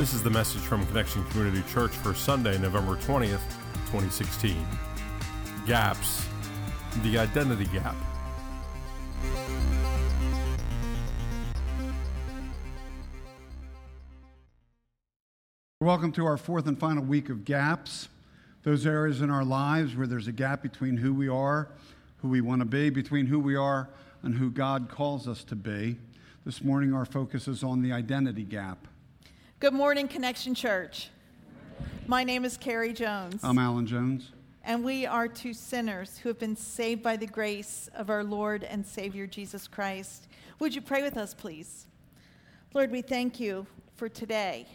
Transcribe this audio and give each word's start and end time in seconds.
This 0.00 0.14
is 0.14 0.22
the 0.22 0.30
message 0.30 0.62
from 0.62 0.86
Connection 0.86 1.22
Community 1.26 1.62
Church 1.70 1.90
for 1.90 2.14
Sunday, 2.14 2.56
November 2.56 2.96
20th, 2.96 3.42
2016. 3.92 4.56
Gaps, 5.66 6.26
the 7.02 7.18
identity 7.18 7.66
gap. 7.66 7.94
Welcome 15.82 16.12
to 16.12 16.24
our 16.24 16.38
fourth 16.38 16.66
and 16.66 16.80
final 16.80 17.04
week 17.04 17.28
of 17.28 17.44
gaps. 17.44 18.08
Those 18.62 18.86
areas 18.86 19.20
in 19.20 19.28
our 19.28 19.44
lives 19.44 19.94
where 19.94 20.06
there's 20.06 20.28
a 20.28 20.32
gap 20.32 20.62
between 20.62 20.96
who 20.96 21.12
we 21.12 21.28
are, 21.28 21.68
who 22.22 22.28
we 22.28 22.40
want 22.40 22.62
to 22.62 22.66
be, 22.66 22.88
between 22.88 23.26
who 23.26 23.38
we 23.38 23.54
are 23.54 23.90
and 24.22 24.36
who 24.36 24.50
God 24.50 24.88
calls 24.88 25.28
us 25.28 25.44
to 25.44 25.54
be. 25.54 25.98
This 26.46 26.64
morning, 26.64 26.94
our 26.94 27.04
focus 27.04 27.46
is 27.46 27.62
on 27.62 27.82
the 27.82 27.92
identity 27.92 28.44
gap. 28.44 28.86
Good 29.60 29.74
morning, 29.74 30.08
Connection 30.08 30.54
Church. 30.54 31.10
My 32.06 32.24
name 32.24 32.46
is 32.46 32.56
Carrie 32.56 32.94
Jones, 32.94 33.44
I'm 33.44 33.58
Alan 33.58 33.86
Jones. 33.86 34.30
and 34.64 34.82
we 34.82 35.04
are 35.04 35.28
two 35.28 35.52
sinners 35.52 36.16
who 36.16 36.30
have 36.30 36.38
been 36.38 36.56
saved 36.56 37.02
by 37.02 37.18
the 37.18 37.26
grace 37.26 37.90
of 37.94 38.08
our 38.08 38.24
Lord 38.24 38.64
and 38.64 38.86
Savior 38.86 39.26
Jesus 39.26 39.68
Christ. 39.68 40.28
Would 40.60 40.74
you 40.74 40.80
pray 40.80 41.02
with 41.02 41.18
us, 41.18 41.34
please? 41.34 41.86
Lord, 42.72 42.90
we 42.90 43.02
thank 43.02 43.38
you 43.38 43.66
for 43.96 44.08
today. 44.08 44.66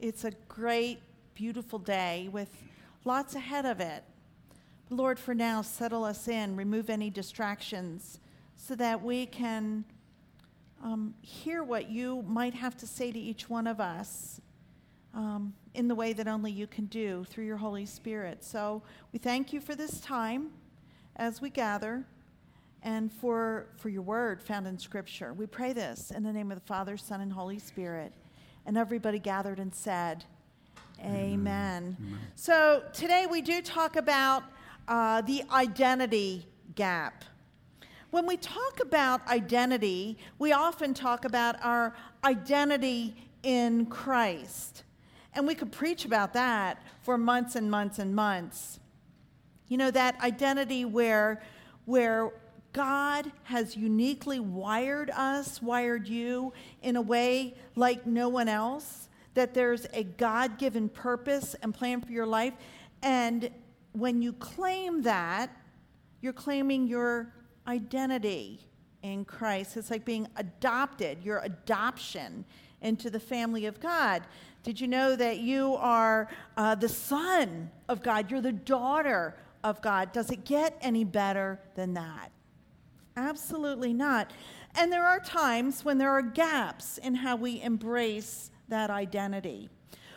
It's 0.00 0.24
a 0.24 0.30
great, 0.48 1.00
beautiful 1.34 1.78
day 1.78 2.30
with 2.32 2.48
lots 3.04 3.34
ahead 3.34 3.66
of 3.66 3.80
it. 3.80 4.04
Lord, 4.88 5.18
for 5.18 5.34
now, 5.34 5.60
settle 5.60 6.02
us 6.02 6.28
in, 6.28 6.56
remove 6.56 6.88
any 6.88 7.10
distractions 7.10 8.20
so 8.56 8.74
that 8.76 9.02
we 9.02 9.26
can 9.26 9.84
um, 10.82 11.14
hear 11.22 11.62
what 11.62 11.90
you 11.90 12.22
might 12.26 12.54
have 12.54 12.76
to 12.78 12.86
say 12.86 13.10
to 13.10 13.18
each 13.18 13.48
one 13.48 13.66
of 13.66 13.80
us 13.80 14.40
um, 15.14 15.54
in 15.74 15.88
the 15.88 15.94
way 15.94 16.12
that 16.12 16.28
only 16.28 16.52
you 16.52 16.66
can 16.66 16.86
do 16.86 17.24
through 17.24 17.44
your 17.44 17.56
Holy 17.56 17.86
Spirit. 17.86 18.44
So 18.44 18.82
we 19.12 19.18
thank 19.18 19.52
you 19.52 19.60
for 19.60 19.74
this 19.74 20.00
time 20.00 20.50
as 21.16 21.40
we 21.40 21.50
gather 21.50 22.04
and 22.82 23.12
for, 23.12 23.66
for 23.76 23.88
your 23.88 24.02
word 24.02 24.42
found 24.42 24.66
in 24.66 24.78
Scripture. 24.78 25.32
We 25.32 25.46
pray 25.46 25.72
this 25.72 26.10
in 26.10 26.22
the 26.22 26.32
name 26.32 26.52
of 26.52 26.60
the 26.60 26.66
Father, 26.66 26.96
Son, 26.96 27.20
and 27.20 27.32
Holy 27.32 27.58
Spirit. 27.58 28.12
And 28.66 28.76
everybody 28.76 29.18
gathered 29.18 29.58
and 29.58 29.74
said, 29.74 30.24
Amen. 31.04 31.96
So 32.34 32.82
today 32.92 33.26
we 33.30 33.42
do 33.42 33.60
talk 33.60 33.96
about 33.96 34.44
uh, 34.88 35.20
the 35.22 35.42
identity 35.50 36.46
gap. 36.74 37.24
When 38.16 38.24
we 38.24 38.38
talk 38.38 38.80
about 38.80 39.28
identity, 39.28 40.16
we 40.38 40.52
often 40.52 40.94
talk 40.94 41.26
about 41.26 41.62
our 41.62 41.94
identity 42.24 43.14
in 43.42 43.84
Christ. 43.84 44.84
And 45.34 45.46
we 45.46 45.54
could 45.54 45.70
preach 45.70 46.06
about 46.06 46.32
that 46.32 46.82
for 47.02 47.18
months 47.18 47.56
and 47.56 47.70
months 47.70 47.98
and 47.98 48.16
months. 48.16 48.80
You 49.68 49.76
know, 49.76 49.90
that 49.90 50.18
identity 50.22 50.86
where, 50.86 51.42
where 51.84 52.32
God 52.72 53.30
has 53.42 53.76
uniquely 53.76 54.40
wired 54.40 55.10
us, 55.10 55.60
wired 55.60 56.08
you 56.08 56.54
in 56.80 56.96
a 56.96 57.02
way 57.02 57.52
like 57.74 58.06
no 58.06 58.30
one 58.30 58.48
else, 58.48 59.10
that 59.34 59.52
there's 59.52 59.86
a 59.92 60.04
God 60.04 60.56
given 60.56 60.88
purpose 60.88 61.54
and 61.60 61.74
plan 61.74 62.00
for 62.00 62.12
your 62.12 62.24
life. 62.24 62.54
And 63.02 63.50
when 63.92 64.22
you 64.22 64.32
claim 64.32 65.02
that, 65.02 65.54
you're 66.22 66.32
claiming 66.32 66.86
your 66.86 67.35
identity 67.66 68.60
in 69.02 69.24
Christ. 69.24 69.76
It's 69.76 69.90
like 69.90 70.04
being 70.04 70.26
adopted, 70.36 71.22
your 71.22 71.38
adoption 71.40 72.44
into 72.82 73.10
the 73.10 73.20
family 73.20 73.66
of 73.66 73.80
God. 73.80 74.22
Did 74.62 74.80
you 74.80 74.88
know 74.88 75.14
that 75.16 75.38
you 75.38 75.76
are 75.76 76.28
uh, 76.56 76.74
the 76.74 76.88
son 76.88 77.70
of 77.88 78.02
God? 78.02 78.30
You're 78.30 78.40
the 78.40 78.52
daughter 78.52 79.36
of 79.62 79.80
God. 79.80 80.12
Does 80.12 80.30
it 80.30 80.44
get 80.44 80.76
any 80.80 81.04
better 81.04 81.60
than 81.74 81.94
that? 81.94 82.30
Absolutely 83.16 83.92
not. 83.92 84.32
And 84.74 84.92
there 84.92 85.04
are 85.04 85.20
times 85.20 85.84
when 85.84 85.98
there 85.98 86.10
are 86.10 86.22
gaps 86.22 86.98
in 86.98 87.14
how 87.14 87.36
we 87.36 87.62
embrace 87.62 88.50
that 88.68 88.90
identity. 88.90 89.70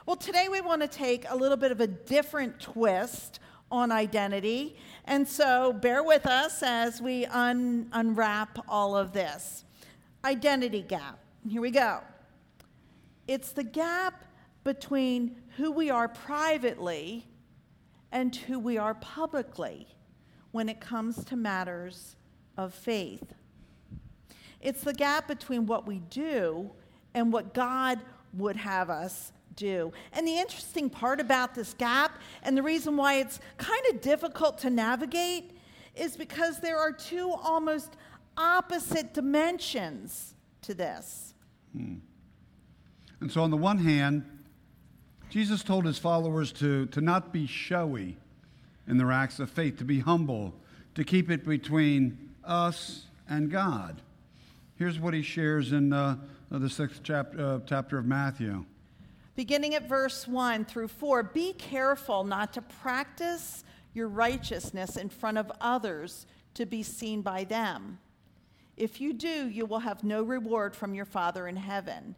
Well, 0.06 0.16
today 0.16 0.48
we 0.50 0.60
want 0.60 0.82
to 0.82 0.88
take 0.88 1.26
a 1.30 1.36
little 1.36 1.56
bit 1.56 1.72
of 1.72 1.80
a 1.80 1.88
different 1.88 2.60
twist 2.60 3.40
on 3.72 3.92
identity. 3.92 4.76
And 5.06 5.28
so 5.28 5.74
bear 5.74 6.04
with 6.04 6.26
us 6.26 6.64
as 6.64 7.02
we 7.02 7.26
un- 7.26 7.90
unwrap 7.92 8.60
all 8.68 8.96
of 8.96 9.14
this. 9.14 9.64
Identity 10.26 10.82
gap. 10.82 11.20
Here 11.48 11.62
we 11.62 11.72
go. 11.72 12.02
It's 13.28 13.52
the 13.52 13.64
gap 13.64 14.26
between 14.64 15.36
who 15.58 15.72
we 15.72 15.90
are 15.90 16.08
privately 16.08 17.26
and 18.12 18.36
who 18.36 18.60
we 18.60 18.78
are 18.78 18.96
publicly 18.96 19.88
when 20.52 20.68
it 20.68 20.80
comes 20.80 21.24
to 21.26 21.36
matters 21.36 22.16
of 22.58 22.74
faith. 22.74 23.34
It's 24.62 24.82
the 24.82 24.94
gap 24.94 25.28
between 25.28 25.66
what 25.66 25.88
we 25.88 26.00
do 26.10 26.72
and 27.14 27.32
what 27.32 27.54
God 27.54 28.00
would 28.34 28.58
have 28.58 28.90
us 28.90 29.32
do. 29.60 29.92
And 30.14 30.28
the 30.28 30.38
interesting 30.38 30.90
part 30.90 31.20
about 31.20 31.54
this 31.54 31.74
gap, 31.74 32.20
and 32.42 32.58
the 32.58 32.64
reason 32.64 32.98
why 32.98 33.16
it's 33.16 33.40
kind 33.58 33.84
of 33.92 34.02
difficult 34.02 34.58
to 34.60 34.70
navigate, 34.70 35.52
is 35.96 36.16
because 36.16 36.60
there 36.60 36.80
are 36.80 36.92
two 36.92 37.32
almost 37.32 37.98
opposite 38.38 39.14
dimensions 39.14 40.34
to 40.62 40.74
this. 40.74 41.34
And 43.22 43.32
so, 43.32 43.42
on 43.44 43.52
the 43.52 43.58
one 43.58 43.80
hand, 43.80 44.24
Jesus 45.30 45.62
told 45.62 45.86
his 45.86 46.00
followers 46.00 46.52
to, 46.54 46.88
to 46.88 47.02
not 47.02 47.32
be 47.32 47.46
showy 47.46 48.18
in 48.88 48.98
their 48.98 49.12
acts 49.12 49.40
of 49.40 49.52
faith, 49.52 49.78
to 49.78 49.84
be 49.84 50.00
humble, 50.00 50.56
to 50.96 51.04
keep 51.04 51.30
it 51.30 51.46
between 51.46 52.32
us 52.44 53.06
and 53.30 53.52
God. 53.52 54.02
Here's 54.76 55.00
what 55.00 55.14
he 55.14 55.22
shares 55.22 55.74
in 55.74 55.94
uh, 55.94 56.16
the 56.50 56.70
sixth 56.70 57.04
chap- 57.04 57.38
uh, 57.38 57.60
chapter 57.66 58.00
of 58.00 58.06
Matthew. 58.06 58.66
Beginning 59.40 59.74
at 59.74 59.88
verse 59.88 60.28
1 60.28 60.66
through 60.66 60.90
4 60.90 61.24
Be 61.24 61.54
careful 61.54 62.26
not 62.26 62.52
to 62.52 62.62
practice 62.62 63.64
your 63.94 64.10
righteousness 64.10 64.98
in 64.98 65.08
front 65.08 65.38
of 65.38 65.50
others 65.62 66.26
to 66.56 66.66
be 66.66 66.84
seen 66.84 67.22
by 67.22 67.46
them. 67.46 68.00
If 68.76 69.00
you 69.00 69.14
do, 69.14 69.48
you 69.48 69.66
will 69.66 69.80
have 69.80 70.04
no 70.04 70.24
reward 70.24 70.76
from 70.76 70.94
your 70.94 71.06
Father 71.06 71.48
in 71.48 71.56
heaven. 71.56 72.18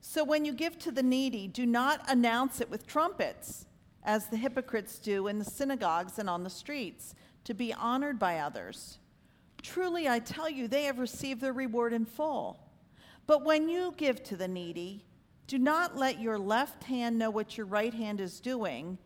So 0.00 0.24
when 0.24 0.46
you 0.46 0.54
give 0.54 0.78
to 0.78 0.90
the 0.90 1.02
needy, 1.02 1.46
do 1.46 1.66
not 1.66 2.10
announce 2.10 2.62
it 2.62 2.70
with 2.70 2.86
trumpets, 2.86 3.66
as 4.02 4.28
the 4.28 4.38
hypocrites 4.38 4.98
do 4.98 5.26
in 5.26 5.38
the 5.38 5.44
synagogues 5.44 6.18
and 6.18 6.30
on 6.30 6.42
the 6.42 6.48
streets, 6.48 7.14
to 7.44 7.52
be 7.52 7.74
honored 7.74 8.18
by 8.18 8.38
others. 8.38 8.96
Truly, 9.60 10.08
I 10.08 10.20
tell 10.20 10.48
you, 10.48 10.68
they 10.68 10.84
have 10.84 10.98
received 10.98 11.42
their 11.42 11.52
reward 11.52 11.92
in 11.92 12.06
full. 12.06 12.60
But 13.26 13.44
when 13.44 13.68
you 13.68 13.92
give 13.98 14.22
to 14.22 14.38
the 14.38 14.48
needy, 14.48 15.04
do 15.52 15.58
not 15.58 15.94
let 15.98 16.18
your 16.18 16.38
left 16.38 16.82
hand 16.84 17.18
know 17.18 17.28
what 17.28 17.58
your 17.58 17.66
right 17.66 17.92
hand 17.92 18.22
is 18.22 18.40
doing, 18.40 18.96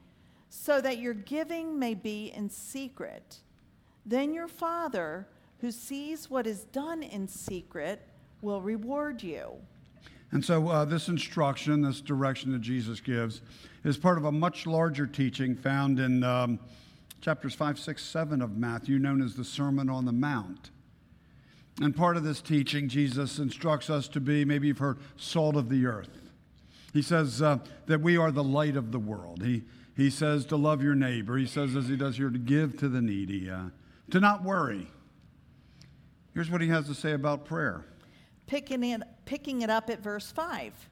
so 0.49 0.81
that 0.81 0.99
your 0.99 1.13
giving 1.13 1.77
may 1.77 1.93
be 1.93 2.33
in 2.37 2.49
secret. 2.49 3.39
Then 4.05 4.33
your 4.33 4.47
Father, 4.47 5.27
who 5.59 5.73
sees 5.73 6.31
what 6.31 6.47
is 6.47 6.63
done 6.67 7.03
in 7.03 7.27
secret, 7.27 8.01
will 8.43 8.61
reward 8.61 9.25
you. 9.25 9.55
And 10.31 10.45
so, 10.45 10.69
uh, 10.69 10.85
this 10.85 11.09
instruction, 11.09 11.83
this 11.83 12.01
direction 12.01 12.53
that 12.53 12.61
Jesus 12.61 13.01
gives, 13.01 13.43
is 13.83 13.97
part 13.97 14.17
of 14.17 14.27
a 14.27 14.31
much 14.31 14.69
larger 14.69 15.09
teaching 15.09 15.57
found 15.57 15.99
in 15.99 16.23
um, 16.23 16.61
chapters 17.21 17.57
5, 17.57 17.77
6, 17.77 18.01
7 18.01 18.41
of 18.41 18.57
Matthew, 18.57 19.01
known 19.01 19.21
as 19.21 19.35
the 19.35 19.45
Sermon 19.45 19.91
on 19.91 20.05
the 20.05 20.13
Mount. 20.13 20.71
And 21.81 21.95
part 21.95 22.17
of 22.17 22.23
this 22.23 22.41
teaching, 22.41 22.89
Jesus 22.89 23.41
instructs 23.41 23.91
us 23.91 24.07
to 24.07 24.21
be, 24.21 24.45
maybe 24.45 24.69
you've 24.69 24.79
heard, 24.79 24.99
salt 25.17 25.57
of 25.57 25.69
the 25.69 25.87
earth. 25.87 26.23
He 26.93 27.03
says 27.03 27.43
uh, 27.43 27.59
that 27.87 28.01
we 28.01 28.17
are 28.17 28.31
the 28.31 28.45
light 28.45 28.77
of 28.77 28.93
the 28.93 28.99
world. 28.99 29.43
He, 29.43 29.65
he 29.97 30.11
says 30.11 30.45
to 30.47 30.57
love 30.57 30.83
your 30.83 30.95
neighbor. 30.95 31.37
He 31.37 31.47
says, 31.47 31.75
as 31.77 31.89
he 31.89 31.97
does 31.97 32.17
here, 32.17 32.31
to 32.31 32.39
give 32.39 32.77
to 32.79 32.89
the 32.89 33.01
needy, 33.01 33.51
uh, 33.51 33.71
to 34.11 34.21
not 34.21 34.45
worry. 34.45 34.87
Here's 36.35 36.51
what 36.51 36.61
he 36.61 36.69
has 36.69 36.87
to 36.87 36.95
say 36.95 37.13
about 37.13 37.47
prayer. 37.47 37.87
Picking 38.47 38.85
it, 38.85 39.03
picking 39.25 39.63
it 39.63 39.71
up 39.71 39.89
at 39.89 40.03
verse 40.03 40.31
5. 40.31 40.91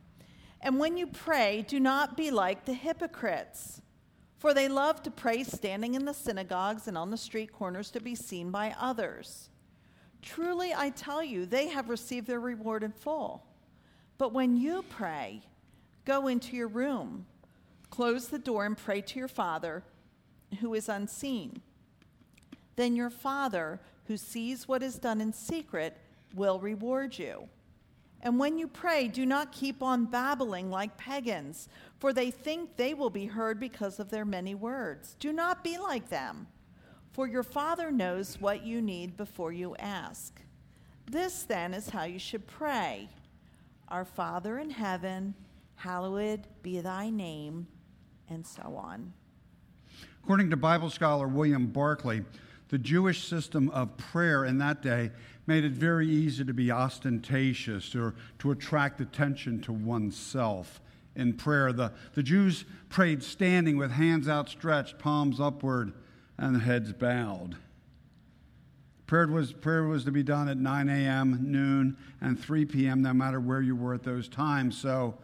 And 0.63 0.81
when 0.81 0.97
you 0.97 1.07
pray, 1.07 1.65
do 1.69 1.79
not 1.79 2.17
be 2.17 2.31
like 2.31 2.65
the 2.65 2.73
hypocrites, 2.73 3.83
for 4.39 4.55
they 4.55 4.69
love 4.69 5.03
to 5.03 5.11
pray 5.11 5.45
standing 5.45 5.95
in 5.95 6.07
the 6.07 6.15
synagogues 6.15 6.89
and 6.89 6.97
on 6.97 7.11
the 7.11 7.19
street 7.19 7.53
corners 7.53 7.91
to 7.91 8.01
be 8.01 8.15
seen 8.15 8.51
by 8.51 8.75
others. 8.81 9.51
Truly, 10.23 10.73
I 10.75 10.89
tell 10.89 11.23
you, 11.23 11.45
they 11.45 11.69
have 11.69 11.91
received 11.91 12.27
their 12.27 12.41
reward 12.41 12.83
in 12.83 12.93
full. 12.93 13.45
But 14.17 14.33
when 14.33 14.57
you 14.57 14.83
pray, 14.89 15.43
go 16.05 16.27
into 16.27 16.57
your 16.57 16.69
room, 16.69 17.27
close 17.91 18.29
the 18.29 18.39
door, 18.39 18.65
and 18.67 18.77
pray 18.77 19.01
to 19.01 19.19
your 19.19 19.29
Father 19.29 19.83
who 20.61 20.75
is 20.75 20.89
unseen. 20.89 21.61
Then 22.77 22.97
your 22.97 23.11
Father, 23.11 23.81
who 24.07 24.17
sees 24.17 24.69
what 24.69 24.83
is 24.83 24.97
done 24.97 25.21
in 25.21 25.33
secret, 25.33 25.97
will 26.35 26.59
reward 26.59 27.19
you. 27.19 27.49
And 28.21 28.39
when 28.39 28.59
you 28.59 28.69
pray, 28.69 29.07
do 29.09 29.27
not 29.27 29.53
keep 29.53 29.83
on 29.83 30.07
babbling 30.07 30.71
like 30.71 30.97
pagans, 30.97 31.69
for 31.99 32.13
they 32.13 32.31
think 32.31 32.77
they 32.77 32.95
will 32.95 33.11
be 33.11 33.27
heard 33.27 33.61
because 33.61 34.01
of 34.01 34.11
their 34.11 34.25
many 34.25 34.55
words. 34.55 35.15
Do 35.21 35.33
not 35.33 35.63
be 35.63 35.77
like 35.77 36.09
them, 36.09 36.47
for 37.13 37.27
your 37.27 37.43
Father 37.43 37.93
knows 37.93 38.41
what 38.41 38.65
you 38.65 38.81
need 38.81 39.17
before 39.17 39.53
you 39.53 39.77
ask. 39.77 40.41
This 41.11 41.43
then 41.43 41.75
is 41.75 41.91
how 41.91 42.05
you 42.05 42.19
should 42.19 42.47
pray 42.47 43.11
Our 43.89 44.07
Father 44.07 44.59
in 44.59 44.71
heaven, 44.71 45.35
hallowed 45.77 46.47
be 46.63 46.81
thy 46.81 47.11
name, 47.11 47.67
and 48.29 48.47
so 48.47 48.77
on. 48.77 49.13
According 50.23 50.51
to 50.51 50.57
Bible 50.57 50.91
scholar 50.91 51.29
William 51.29 51.67
Barclay, 51.67 52.23
the 52.69 52.79
Jewish 52.79 53.29
system 53.29 53.69
of 53.71 53.97
prayer 53.97 54.45
in 54.45 54.59
that 54.59 54.83
day 54.83 55.11
made 55.47 55.65
it 55.65 55.73
very 55.73 56.09
easy 56.09 56.45
to 56.45 56.55
be 56.55 56.71
ostentatious 56.73 57.95
or 57.95 58.15
to 58.39 58.51
attract 58.51 59.01
attention 59.01 59.61
to 59.61 59.73
oneself 59.73 60.81
in 61.15 61.35
prayer. 61.35 61.73
The, 61.73 61.93
the 62.15 62.23
Jews 62.23 62.65
prayed 62.89 63.23
standing 63.23 63.77
with 63.77 63.91
hands 63.91 64.29
outstretched, 64.29 64.99
palms 64.99 65.41
upward, 65.41 65.93
and 66.39 66.63
heads 66.63 66.93
bowed. 66.93 67.57
Prayer 69.07 69.27
was, 69.27 69.53
prayer 69.53 69.85
was 69.85 70.05
to 70.05 70.11
be 70.11 70.23
done 70.23 70.49
at 70.49 70.57
9 70.57 70.89
a.m., 70.89 71.39
noon, 71.43 71.97
and 72.21 72.41
3 72.41 72.65
p.m., 72.65 73.03
no 73.03 73.13
matter 73.13 73.39
where 73.39 73.61
you 73.61 73.77
were 73.77 73.93
at 73.95 74.03
those 74.03 74.29
times. 74.29 74.79
So 74.79 75.19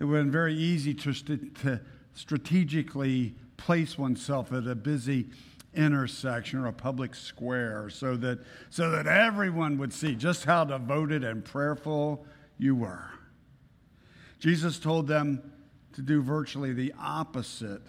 it 0.00 0.04
would 0.04 0.16
have 0.16 0.24
been 0.24 0.32
very 0.32 0.54
easy 0.54 0.94
to, 0.94 1.12
to 1.12 1.80
strategically 2.14 3.34
place 3.58 3.98
oneself 3.98 4.52
at 4.52 4.66
a 4.66 4.74
busy 4.74 5.28
intersection 5.74 6.58
or 6.58 6.66
a 6.66 6.72
public 6.72 7.14
square 7.14 7.88
so 7.90 8.16
that, 8.16 8.40
so 8.70 8.90
that 8.90 9.06
everyone 9.06 9.78
would 9.78 9.92
see 9.92 10.14
just 10.14 10.44
how 10.44 10.64
devoted 10.64 11.22
and 11.22 11.44
prayerful 11.44 12.24
you 12.58 12.74
were. 12.74 13.10
Jesus 14.40 14.78
told 14.78 15.06
them 15.06 15.52
to 15.92 16.02
do 16.02 16.22
virtually 16.22 16.72
the 16.72 16.94
opposite 16.98 17.82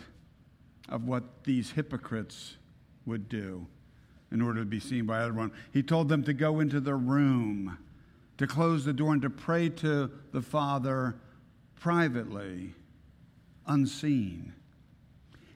of 0.89 1.05
what 1.05 1.45
these 1.45 1.71
hypocrites 1.71 2.57
would 3.05 3.29
do 3.29 3.65
in 4.31 4.41
order 4.41 4.59
to 4.59 4.65
be 4.65 4.79
seen 4.79 5.05
by 5.05 5.23
everyone. 5.23 5.51
He 5.71 5.81
told 5.81 6.09
them 6.09 6.23
to 6.23 6.33
go 6.33 6.59
into 6.59 6.81
their 6.81 6.97
room, 6.97 7.77
to 8.37 8.47
close 8.47 8.83
the 8.83 8.93
door, 8.93 9.13
and 9.13 9.21
to 9.21 9.29
pray 9.29 9.69
to 9.69 10.11
the 10.33 10.41
Father 10.41 11.15
privately, 11.81 12.75
unseen. 13.65 14.53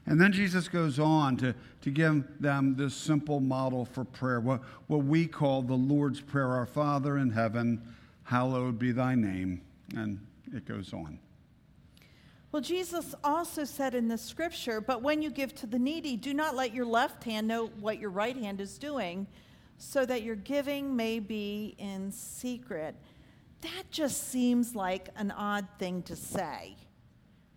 And 0.08 0.20
then 0.20 0.32
Jesus 0.32 0.68
goes 0.68 1.00
on 1.00 1.38
to, 1.38 1.56
to 1.82 1.92
give 1.92 2.26
them 2.40 2.76
this 2.76 2.96
simple 2.96 3.40
model 3.40 3.86
for 3.86 4.04
prayer, 4.04 4.40
what, 4.40 4.62
what 4.88 5.04
we 5.06 5.28
call 5.28 5.62
the 5.62 5.76
Lord's 5.76 6.20
Prayer 6.20 6.50
Our 6.50 6.66
Father 6.66 7.18
in 7.18 7.30
heaven, 7.30 7.82
hallowed 8.24 8.80
be 8.80 8.92
thy 8.92 9.14
name. 9.16 9.62
And 9.96 10.20
it 10.54 10.66
goes 10.66 10.94
on. 10.94 11.20
Well, 12.52 12.62
Jesus 12.62 13.14
also 13.24 13.64
said 13.64 13.94
in 13.94 14.08
the 14.08 14.18
scripture, 14.18 14.82
but 14.82 15.02
when 15.02 15.22
you 15.22 15.30
give 15.30 15.54
to 15.56 15.68
the 15.68 15.78
needy, 15.78 16.16
do 16.16 16.34
not 16.34 16.56
let 16.56 16.74
your 16.74 16.86
left 16.86 17.24
hand 17.24 17.48
know 17.48 17.68
what 17.80 18.00
your 18.00 18.10
right 18.10 18.36
hand 18.36 18.62
is 18.62 18.78
doing, 18.80 19.28
so 19.78 20.06
that 20.06 20.24
your 20.24 20.38
giving 20.38 20.96
may 20.96 21.20
be 21.20 21.76
in 21.78 22.12
secret. 22.12 22.96
That 23.66 23.90
just 23.90 24.30
seems 24.30 24.76
like 24.76 25.10
an 25.16 25.32
odd 25.32 25.68
thing 25.80 26.04
to 26.04 26.16
say. 26.16 26.76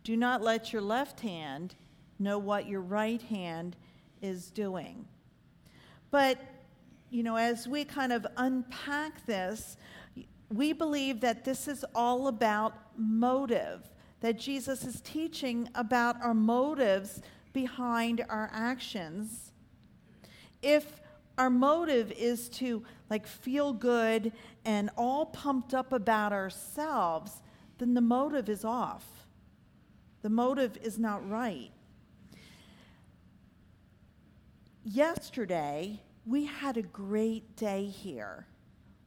Do 0.04 0.16
not 0.16 0.40
let 0.40 0.72
your 0.72 0.80
left 0.80 1.20
hand 1.20 1.74
know 2.18 2.38
what 2.38 2.66
your 2.66 2.80
right 2.80 3.20
hand 3.20 3.76
is 4.22 4.50
doing. 4.50 5.04
But, 6.10 6.40
you 7.10 7.22
know, 7.22 7.36
as 7.36 7.68
we 7.68 7.84
kind 7.84 8.10
of 8.10 8.26
unpack 8.38 9.26
this, 9.26 9.76
we 10.50 10.72
believe 10.72 11.20
that 11.20 11.44
this 11.44 11.68
is 11.68 11.84
all 11.94 12.28
about 12.28 12.74
motive, 12.96 13.90
that 14.20 14.38
Jesus 14.38 14.84
is 14.84 15.02
teaching 15.02 15.68
about 15.74 16.16
our 16.22 16.32
motives 16.32 17.20
behind 17.52 18.24
our 18.30 18.48
actions. 18.50 19.52
If 20.62 21.02
our 21.36 21.50
motive 21.50 22.12
is 22.12 22.48
to 22.48 22.82
like 23.10 23.26
feel 23.26 23.72
good 23.72 24.32
and 24.68 24.90
all 24.98 25.24
pumped 25.24 25.72
up 25.72 25.94
about 25.94 26.30
ourselves, 26.30 27.42
then 27.78 27.94
the 27.94 28.02
motive 28.02 28.50
is 28.50 28.66
off. 28.66 29.26
The 30.20 30.28
motive 30.28 30.76
is 30.82 30.98
not 30.98 31.26
right. 31.26 31.70
Yesterday, 34.84 36.02
we 36.26 36.44
had 36.44 36.76
a 36.76 36.82
great 36.82 37.56
day 37.56 37.86
here 37.86 38.46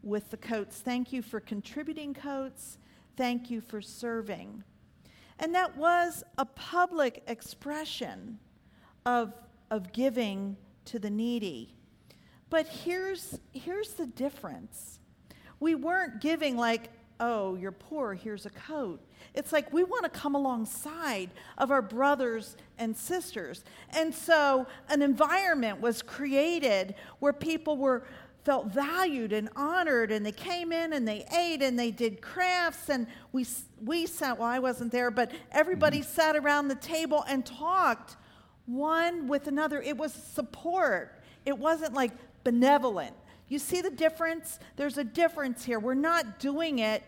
with 0.02 0.32
the 0.32 0.38
coats. 0.38 0.80
Thank 0.80 1.14
you 1.14 1.22
for 1.22 1.40
contributing 1.40 2.16
coats. 2.16 2.80
Thank 3.16 3.52
you 3.52 3.62
for 3.62 3.84
serving. 3.84 4.64
And 5.38 5.54
that 5.54 5.78
was 5.78 6.24
a 6.40 6.46
public 6.46 7.22
expression 7.28 8.40
of, 9.06 9.32
of 9.70 9.94
giving 9.94 10.58
to 10.86 10.98
the 10.98 11.12
needy. 11.12 11.76
But 12.50 12.68
here's, 12.68 13.40
here's 13.54 13.94
the 13.94 14.08
difference 14.08 14.98
we 15.62 15.76
weren't 15.76 16.20
giving 16.20 16.58
like, 16.58 16.90
oh, 17.22 17.56
you're 17.56 17.72
poor, 17.72 18.16
here's 18.16 18.46
a 18.46 18.50
coat. 18.50 19.00
It's 19.34 19.54
like 19.54 19.72
we 19.72 19.84
want 19.84 20.04
to 20.04 20.10
come 20.10 20.36
alongside 20.36 21.30
of 21.58 21.72
our 21.72 21.84
brothers 21.84 22.58
and 22.80 22.98
sisters. 22.98 23.64
And 23.92 24.14
so 24.14 24.66
an 24.90 25.02
environment 25.02 25.80
was 25.80 26.02
created 26.02 26.96
where 27.20 27.32
people 27.32 27.78
were 27.78 28.04
felt 28.44 28.68
valued 28.68 29.32
and 29.32 29.50
honored 29.56 30.12
and 30.12 30.26
they 30.26 30.32
came 30.32 30.72
in 30.72 30.94
and 30.94 31.08
they 31.08 31.26
ate 31.38 31.62
and 31.62 31.78
they 31.78 31.92
did 31.92 32.24
crafts 32.24 32.90
and 32.90 33.06
we 33.32 33.46
we 33.86 34.08
sat 34.08 34.40
well 34.40 34.48
I 34.48 34.58
wasn't 34.58 34.92
there 34.92 35.12
but 35.12 35.32
everybody 35.52 36.00
mm-hmm. 36.00 36.10
sat 36.10 36.36
around 36.36 36.68
the 36.68 36.74
table 36.74 37.24
and 37.28 37.46
talked 37.46 38.16
one 38.66 39.28
with 39.28 39.46
another 39.46 39.80
it 39.80 39.96
was 39.96 40.12
support 40.12 41.22
it 41.46 41.56
wasn't 41.56 41.94
like 41.94 42.14
benevolent 42.44 43.14
you 43.52 43.60
see 43.60 43.82
the 43.82 43.92
difference? 43.92 44.60
There's 44.78 44.98
a 44.98 45.04
difference 45.04 45.66
here. 45.66 45.78
We're 45.78 45.94
not 45.94 46.40
doing 46.40 46.80
it 46.80 47.04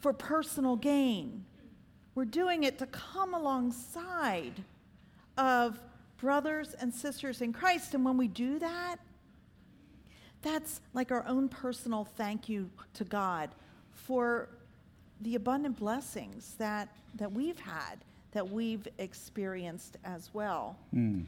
for 0.00 0.12
personal 0.12 0.76
gain, 0.76 1.44
we're 2.14 2.24
doing 2.24 2.64
it 2.64 2.78
to 2.78 2.86
come 2.86 3.34
alongside 3.34 4.64
of 5.36 5.78
brothers 6.18 6.74
and 6.80 6.92
sisters 6.92 7.42
in 7.42 7.52
Christ. 7.52 7.94
And 7.94 8.04
when 8.04 8.16
we 8.16 8.28
do 8.28 8.58
that, 8.58 8.96
that's 10.42 10.80
like 10.94 11.12
our 11.12 11.26
own 11.26 11.48
personal 11.48 12.04
thank 12.04 12.48
you 12.48 12.70
to 12.94 13.04
God 13.04 13.50
for 13.92 14.48
the 15.20 15.34
abundant 15.34 15.76
blessings 15.78 16.54
that, 16.58 16.88
that 17.16 17.30
we've 17.30 17.58
had, 17.58 17.96
that 18.32 18.48
we've 18.48 18.86
experienced 18.98 19.96
as 20.04 20.30
well. 20.32 20.76
Mm. 20.94 21.26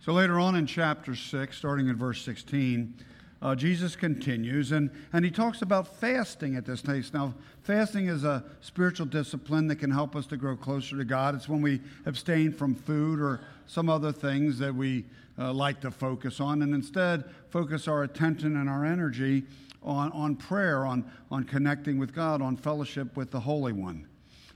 So 0.00 0.12
later 0.12 0.38
on 0.38 0.54
in 0.54 0.66
chapter 0.66 1.14
6, 1.14 1.56
starting 1.56 1.88
in 1.88 1.96
verse 1.96 2.22
16, 2.22 2.94
uh, 3.42 3.54
Jesus 3.54 3.96
continues 3.96 4.72
and, 4.72 4.90
and 5.12 5.24
he 5.24 5.30
talks 5.30 5.62
about 5.62 5.96
fasting 5.96 6.56
at 6.56 6.64
this 6.64 6.80
place. 6.80 7.12
Now, 7.12 7.34
fasting 7.62 8.08
is 8.08 8.24
a 8.24 8.44
spiritual 8.60 9.06
discipline 9.06 9.68
that 9.68 9.76
can 9.76 9.90
help 9.90 10.16
us 10.16 10.26
to 10.28 10.36
grow 10.36 10.56
closer 10.56 10.96
to 10.96 11.04
God. 11.04 11.34
It's 11.34 11.48
when 11.48 11.62
we 11.62 11.80
abstain 12.06 12.52
from 12.52 12.74
food 12.74 13.20
or 13.20 13.40
some 13.66 13.88
other 13.88 14.12
things 14.12 14.58
that 14.58 14.74
we 14.74 15.04
uh, 15.38 15.52
like 15.52 15.80
to 15.80 15.90
focus 15.90 16.40
on 16.40 16.62
and 16.62 16.74
instead 16.74 17.24
focus 17.50 17.88
our 17.88 18.04
attention 18.04 18.56
and 18.56 18.70
our 18.70 18.84
energy 18.84 19.44
on, 19.82 20.10
on 20.12 20.34
prayer, 20.34 20.86
on, 20.86 21.04
on 21.30 21.44
connecting 21.44 21.98
with 21.98 22.14
God, 22.14 22.42
on 22.42 22.56
fellowship 22.56 23.16
with 23.16 23.30
the 23.30 23.40
Holy 23.40 23.72
One. 23.72 24.06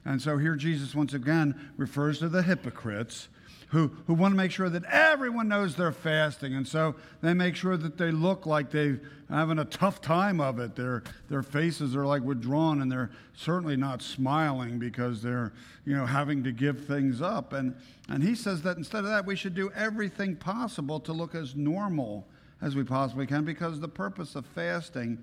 And 0.04 0.20
so 0.20 0.38
here 0.38 0.56
Jesus 0.56 0.94
once 0.94 1.12
again 1.12 1.54
refers 1.76 2.18
to 2.20 2.28
the 2.28 2.42
hypocrites 2.42 3.28
who, 3.70 3.88
who 4.06 4.14
want 4.14 4.32
to 4.32 4.36
make 4.36 4.50
sure 4.50 4.68
that 4.68 4.84
everyone 4.84 5.46
knows 5.46 5.76
they're 5.76 5.92
fasting. 5.92 6.54
And 6.54 6.66
so 6.66 6.96
they 7.20 7.34
make 7.34 7.54
sure 7.54 7.76
that 7.76 7.98
they 7.98 8.10
look 8.10 8.44
like 8.44 8.70
they're 8.70 9.00
having 9.28 9.60
a 9.60 9.64
tough 9.64 10.00
time 10.00 10.40
of 10.40 10.58
it. 10.58 10.74
Their, 10.74 11.04
their 11.28 11.42
faces 11.44 11.94
are 11.94 12.04
like 12.04 12.22
withdrawn 12.22 12.82
and 12.82 12.90
they're 12.90 13.10
certainly 13.34 13.76
not 13.76 14.02
smiling 14.02 14.80
because 14.80 15.22
they're, 15.22 15.52
you 15.84 15.96
know, 15.96 16.04
having 16.04 16.42
to 16.44 16.52
give 16.52 16.84
things 16.84 17.22
up. 17.22 17.52
And, 17.52 17.76
and 18.08 18.24
he 18.24 18.34
says 18.34 18.62
that 18.62 18.76
instead 18.76 19.04
of 19.04 19.10
that, 19.10 19.24
we 19.24 19.36
should 19.36 19.54
do 19.54 19.70
everything 19.76 20.34
possible 20.34 20.98
to 21.00 21.12
look 21.12 21.36
as 21.36 21.54
normal 21.54 22.26
as 22.60 22.74
we 22.74 22.82
possibly 22.82 23.26
can 23.26 23.44
because 23.44 23.78
the 23.78 23.88
purpose 23.88 24.34
of 24.34 24.44
fasting 24.46 25.16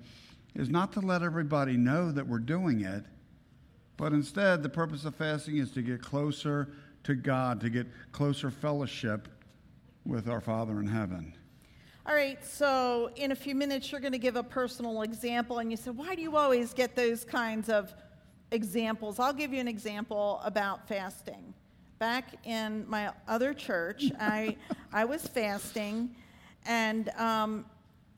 is 0.54 0.70
not 0.70 0.92
to 0.94 1.00
let 1.00 1.22
everybody 1.22 1.76
know 1.76 2.10
that 2.10 2.26
we're 2.26 2.38
doing 2.38 2.80
it, 2.80 3.04
but 3.98 4.12
instead 4.14 4.62
the 4.62 4.70
purpose 4.70 5.04
of 5.04 5.14
fasting 5.14 5.58
is 5.58 5.70
to 5.72 5.82
get 5.82 6.00
closer 6.00 6.70
to 7.04 7.14
God, 7.14 7.60
to 7.60 7.70
get 7.70 7.86
closer 8.12 8.50
fellowship 8.50 9.28
with 10.04 10.28
our 10.28 10.40
Father 10.40 10.80
in 10.80 10.86
heaven. 10.86 11.34
All 12.06 12.14
right, 12.14 12.42
so 12.42 13.10
in 13.16 13.32
a 13.32 13.36
few 13.36 13.54
minutes, 13.54 13.92
you're 13.92 14.00
going 14.00 14.12
to 14.12 14.18
give 14.18 14.36
a 14.36 14.42
personal 14.42 15.02
example, 15.02 15.58
and 15.58 15.70
you 15.70 15.76
said, 15.76 15.94
Why 15.94 16.14
do 16.14 16.22
you 16.22 16.36
always 16.36 16.72
get 16.72 16.96
those 16.96 17.22
kinds 17.22 17.68
of 17.68 17.92
examples? 18.50 19.18
I'll 19.18 19.34
give 19.34 19.52
you 19.52 19.60
an 19.60 19.68
example 19.68 20.40
about 20.42 20.88
fasting. 20.88 21.52
Back 21.98 22.46
in 22.46 22.88
my 22.88 23.12
other 23.26 23.52
church, 23.52 24.04
I, 24.18 24.56
I 24.90 25.04
was 25.04 25.26
fasting, 25.26 26.14
and 26.64 27.10
um, 27.10 27.66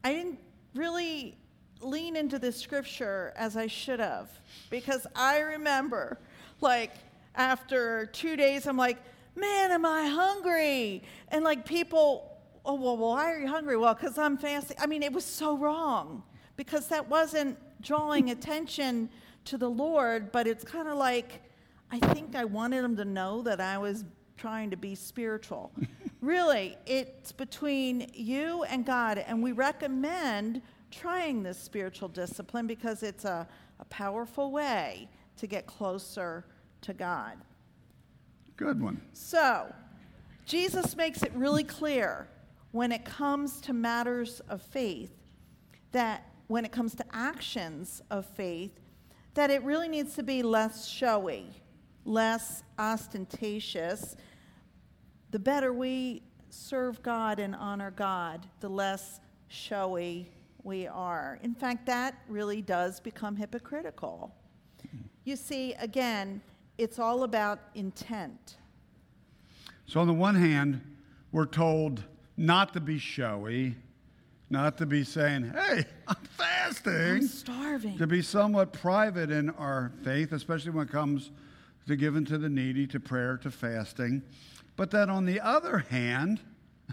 I 0.05 0.13
didn't 0.13 0.39
really 0.75 1.37
lean 1.81 2.15
into 2.15 2.39
the 2.39 2.53
scripture 2.53 3.33
as 3.37 3.57
I 3.57 3.67
should 3.67 3.99
have 3.99 4.31
because 4.69 5.05
I 5.17 5.41
remember, 5.41 6.19
like, 6.61 6.93
after 7.35 8.07
two 8.07 8.37
days, 8.37 8.67
I'm 8.67 8.77
like, 8.77 8.99
man, 9.37 9.71
am 9.71 9.85
I 9.85 10.07
hungry? 10.07 11.03
And 11.29 11.45
like 11.45 11.65
people, 11.65 12.39
oh, 12.65 12.75
well, 12.75 12.97
well 12.97 13.13
why 13.13 13.33
are 13.33 13.39
you 13.39 13.49
hungry? 13.49 13.77
Well, 13.77 13.95
because 13.95 14.19
I'm 14.19 14.37
fasting. 14.37 14.77
I 14.81 14.87
mean, 14.87 15.03
it 15.03 15.13
was 15.13 15.25
so 15.25 15.57
wrong 15.57 16.23
because 16.57 16.89
that 16.89 17.09
wasn't 17.09 17.59
drawing 17.81 18.31
attention 18.31 19.09
to 19.47 19.57
the 19.57 19.71
Lord, 19.71 20.33
but 20.33 20.47
it's 20.47 20.65
kind 20.65 20.89
of 20.89 20.97
like, 20.97 21.43
I 21.91 21.99
think 21.99 22.37
I 22.37 22.45
wanted 22.45 22.85
them 22.85 22.97
to 22.97 23.05
know 23.05 23.43
that 23.43 23.61
I 23.61 23.79
was 23.79 24.05
trying 24.37 24.71
to 24.71 24.77
be 24.77 24.95
spiritual. 24.95 25.73
really, 26.21 26.77
it's 26.87 27.33
between 27.33 28.11
you 28.15 28.65
and 28.65 28.85
God, 28.85 29.19
and 29.19 29.43
we 29.43 29.53
recommend 29.53 30.63
trying 30.91 31.43
this 31.43 31.59
spiritual 31.59 32.09
discipline 32.09 32.67
because 32.67 33.03
it's 33.03 33.25
a, 33.25 33.47
a 33.79 33.85
powerful 33.87 34.51
way 34.51 35.09
to 35.37 35.47
get 35.47 35.67
closer 35.67 36.45
to 36.83 36.93
God. 36.93 37.39
Good 38.57 38.81
one. 38.81 39.01
So, 39.13 39.73
Jesus 40.47 40.97
makes 40.97 41.23
it 41.23 41.33
really 41.35 41.65
clear 41.65 42.29
when 42.73 42.93
it 42.93 43.05
comes 43.05 43.61
to 43.63 43.73
matters 43.73 44.41
of 44.49 44.63
faith 44.63 45.13
that 45.93 46.27
when 46.47 46.65
it 46.65 46.73
comes 46.73 46.95
to 46.97 47.05
actions 47.13 48.03
of 48.11 48.27
faith, 48.27 48.73
that 49.35 49.51
it 49.51 49.63
really 49.63 49.89
needs 49.89 50.15
to 50.17 50.23
be 50.23 50.43
less 50.43 50.89
showy, 50.89 51.47
less 52.05 52.63
ostentatious. 52.79 54.17
The 55.31 55.39
better 55.39 55.73
we 55.73 56.23
serve 56.49 57.03
God 57.03 57.39
and 57.39 57.55
honor 57.55 57.93
God, 57.93 58.47
the 58.61 58.69
less 58.69 59.21
showy 59.49 60.29
we 60.65 60.87
are. 60.87 61.39
In 61.43 61.55
fact, 61.55 61.87
that 61.87 62.17
really 62.29 62.63
does 62.63 63.01
become 63.01 63.37
hypocritical. 63.37 64.35
You 65.25 65.37
see, 65.37 65.75
again, 65.75 66.41
it's 66.81 66.99
all 66.99 67.25
about 67.25 67.61
intent. 67.75 68.57
So, 69.87 70.01
on 70.01 70.07
the 70.07 70.15
one 70.15 70.35
hand, 70.35 70.81
we're 71.31 71.45
told 71.45 72.03
not 72.39 72.73
to 72.73 72.81
be 72.81 72.99
showy, 72.99 73.75
not 74.49 74.79
to 74.79 74.87
be 74.87 75.05
saying, 75.05 75.53
hey, 75.55 75.85
I'm 76.09 76.17
fasting. 76.39 76.93
I'm 76.93 77.27
starving. 77.27 77.99
To 77.99 78.07
be 78.07 78.23
somewhat 78.23 78.73
private 78.73 79.31
in 79.31 79.51
our 79.51 79.93
faith, 80.03 80.33
especially 80.33 80.71
when 80.71 80.87
it 80.87 80.91
comes 80.91 81.31
to 81.87 81.97
giving 81.97 82.25
to 82.25 82.39
the 82.39 82.49
needy, 82.49 82.87
to 82.87 82.99
prayer, 82.99 83.37
to 83.39 83.51
fasting. 83.51 84.23
But 84.77 84.91
then 84.91 85.11
on 85.11 85.27
the 85.27 85.41
other 85.41 85.79
hand, 85.91 86.41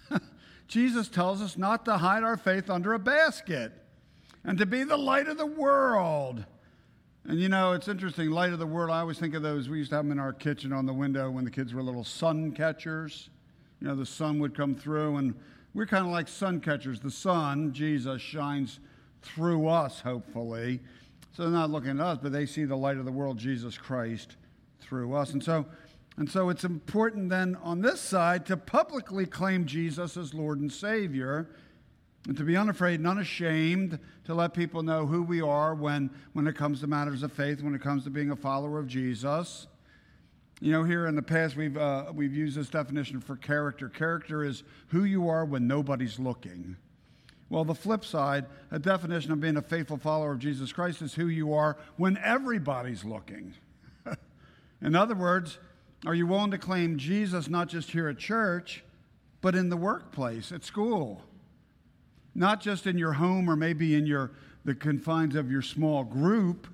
Jesus 0.68 1.08
tells 1.08 1.42
us 1.42 1.58
not 1.58 1.86
to 1.86 1.98
hide 1.98 2.24
our 2.24 2.36
faith 2.36 2.70
under 2.70 2.94
a 2.94 3.00
basket 3.00 3.72
and 4.44 4.58
to 4.58 4.66
be 4.66 4.84
the 4.84 4.98
light 4.98 5.30
of 5.30 5.38
the 5.38 5.46
world. 5.46 6.44
And 7.30 7.42
you 7.42 7.50
know, 7.50 7.74
it's 7.74 7.90
interesting, 7.90 8.32
light 8.32 8.54
of 8.54 8.60
the 8.60 8.66
world, 8.66 8.90
I 8.90 9.02
always 9.02 9.20
think 9.20 9.36
of 9.36 9.42
those, 9.42 9.68
we 9.68 9.80
used 9.80 9.90
to 9.90 9.98
have 9.98 10.06
them 10.06 10.14
in 10.14 10.20
our 10.20 10.32
kitchen 10.32 10.72
on 10.72 10.86
the 10.86 10.94
window 10.94 11.30
when 11.30 11.44
the 11.44 11.52
kids 11.52 11.74
were 11.74 11.84
little 11.84 12.06
sun 12.06 12.54
catchers. 12.54 13.30
You 13.82 13.90
know, 13.90 13.96
the 13.98 14.06
sun 14.06 14.40
would 14.40 14.56
come 14.56 14.74
through, 14.74 15.18
and 15.18 15.36
we're 15.74 15.88
kind 15.88 16.06
of 16.06 16.12
like 16.14 16.30
sun 16.30 16.62
catchers. 16.62 17.02
The 17.02 17.12
sun, 17.12 17.74
Jesus, 17.74 18.22
shines 18.22 18.80
through 19.22 19.68
us, 19.68 20.00
hopefully. 20.00 20.80
So 21.34 21.44
they're 21.44 21.52
not 21.52 21.70
looking 21.70 21.92
at 21.92 22.00
us, 22.00 22.18
but 22.24 22.32
they 22.32 22.46
see 22.46 22.64
the 22.64 22.78
light 22.78 22.96
of 22.96 23.04
the 23.04 23.12
world, 23.12 23.38
Jesus 23.38 23.78
Christ, 23.78 24.38
through 24.80 25.14
us. 25.14 25.34
And 25.34 25.44
so 25.44 25.66
and 26.18 26.28
so 26.28 26.50
it's 26.50 26.64
important 26.64 27.30
then 27.30 27.56
on 27.62 27.82
this 27.82 28.02
side 28.02 28.46
to 28.48 28.58
publicly 28.58 29.28
claim 29.28 29.66
Jesus 29.66 30.18
as 30.18 30.34
Lord 30.34 30.60
and 30.60 30.72
Savior 30.72 31.48
and 32.28 32.36
to 32.36 32.44
be 32.44 32.58
unafraid 32.58 33.00
and 33.00 33.08
unashamed 33.08 33.98
to 34.26 34.34
let 34.34 34.54
people 34.54 34.84
know 34.84 35.06
who 35.06 35.24
we 35.24 35.42
are 35.42 35.74
when, 35.74 36.10
when 36.34 36.46
it 36.46 36.56
comes 36.56 36.82
to 36.82 36.88
matters 36.88 37.24
of 37.24 37.32
faith, 37.32 37.62
when 37.62 37.74
it 37.74 37.82
comes 37.82 38.04
to 38.04 38.10
being 38.10 38.32
a 38.32 38.36
follower 38.36 38.80
of 38.80 38.88
Jesus. 38.88 39.68
You 40.60 40.74
know, 40.74 40.84
here 40.84 41.08
in 41.08 41.16
the 41.16 41.22
past, 41.22 41.56
we've, 41.56 41.78
uh, 41.78 42.12
we've 42.14 42.36
used 42.36 42.58
this 42.58 42.68
definition 42.68 43.22
for 43.22 43.38
character. 43.38 43.88
Character 43.88 44.44
is 44.44 44.64
who 44.88 45.06
you 45.06 45.30
are 45.30 45.46
when 45.46 45.68
nobody's 45.68 46.20
looking. 46.20 46.76
Well, 47.50 47.64
the 47.64 47.76
flip 47.76 48.04
side, 48.04 48.46
a 48.72 48.80
definition 48.80 49.32
of 49.32 49.40
being 49.40 49.56
a 49.56 49.62
faithful 49.62 49.98
follower 49.98 50.34
of 50.34 50.40
Jesus 50.40 50.74
Christ 50.74 51.02
is 51.02 51.14
who 51.14 51.28
you 51.28 51.54
are 51.54 51.78
when 51.96 52.18
everybody's 52.18 53.06
looking. 53.06 53.54
in 54.82 54.96
other 54.96 55.16
words, 55.16 55.60
are 56.06 56.14
you 56.14 56.28
willing 56.28 56.52
to 56.52 56.58
claim 56.58 56.98
Jesus 56.98 57.48
not 57.48 57.70
just 57.70 57.92
here 57.92 58.10
at 58.10 58.18
church, 58.18 58.84
but 59.40 59.56
in 59.56 59.70
the 59.70 59.78
workplace, 59.78 60.52
at 60.52 60.66
school? 60.66 61.22
Not 62.38 62.62
just 62.62 62.86
in 62.86 63.00
your 63.00 63.14
home 63.14 63.50
or 63.50 63.56
maybe 63.56 63.96
in 63.96 64.06
your, 64.06 64.32
the 64.64 64.76
confines 64.76 65.36
of 65.36 65.50
your 65.50 65.64
small 65.64 66.04
group, 66.04 66.68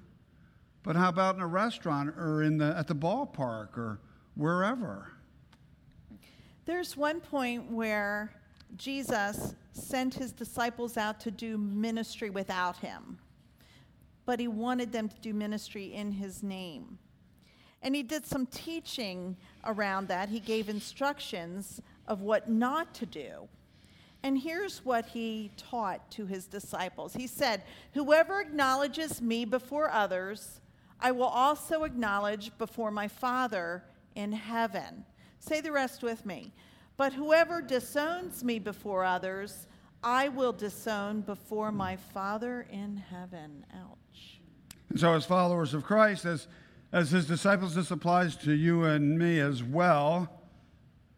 but 0.84 0.98
how 0.98 1.08
about 1.08 1.36
in 1.36 1.42
a 1.42 1.48
restaurant 1.48 2.10
or 2.18 2.44
in 2.44 2.58
the, 2.58 2.76
at 2.78 2.88
the 2.88 2.94
ballpark 2.94 3.78
or 3.78 4.02
wherever? 4.36 5.14
There's 6.66 6.98
one 6.98 7.22
point 7.22 7.72
where 7.72 8.34
Jesus 8.76 9.56
sent 9.72 10.14
his 10.14 10.34
disciples 10.34 10.98
out 10.98 11.22
to 11.22 11.32
do 11.32 11.58
ministry 11.58 12.30
without 12.30 12.76
him, 12.76 13.18
but 14.26 14.42
he 14.42 14.50
wanted 14.50 14.92
them 14.92 15.08
to 15.08 15.20
do 15.22 15.34
ministry 15.34 15.94
in 15.94 16.12
his 16.12 16.44
name. 16.44 17.00
And 17.82 17.96
he 17.96 18.04
did 18.04 18.26
some 18.26 18.48
teaching 18.48 19.38
around 19.64 20.10
that. 20.10 20.28
He 20.28 20.42
gave 20.42 20.68
instructions 20.68 21.82
of 22.06 22.20
what 22.20 22.50
not 22.50 22.94
to 22.96 23.06
do. 23.06 23.48
And 24.24 24.38
here's 24.38 24.86
what 24.86 25.06
he 25.06 25.52
taught 25.58 26.10
to 26.12 26.26
his 26.26 26.48
disciples 26.48 27.14
He 27.14 27.28
said, 27.28 27.64
Whoever 27.94 28.40
acknowledges 28.40 29.22
me 29.22 29.46
before 29.46 29.92
others, 29.92 30.62
I 31.00 31.12
will 31.12 31.26
also 31.26 31.84
acknowledge 31.84 32.58
before 32.58 32.92
my 32.92 33.08
Father 33.08 33.84
in 34.16 34.32
heaven. 34.32 35.06
Say 35.40 35.60
the 35.60 35.72
rest 35.72 36.02
with 36.02 36.26
me. 36.26 36.54
But 36.96 37.12
whoever 37.12 37.62
disowns 37.62 38.44
me 38.44 38.60
before 38.60 39.04
others, 39.04 39.68
I 40.04 40.30
will 40.30 40.54
disown 40.54 41.22
before 41.22 41.72
my 41.72 41.98
Father 41.98 42.68
in 42.72 42.98
heaven. 42.98 43.66
Ouch. 43.76 44.40
And 44.90 45.00
so, 45.00 45.14
as 45.14 45.26
followers 45.26 45.74
of 45.74 45.84
Christ, 45.84 46.26
as 46.26 46.48
as 46.94 47.10
his 47.10 47.26
disciples, 47.26 47.74
this 47.74 47.90
applies 47.90 48.36
to 48.38 48.54
you 48.54 48.84
and 48.84 49.18
me 49.18 49.40
as 49.40 49.64
well. 49.64 50.30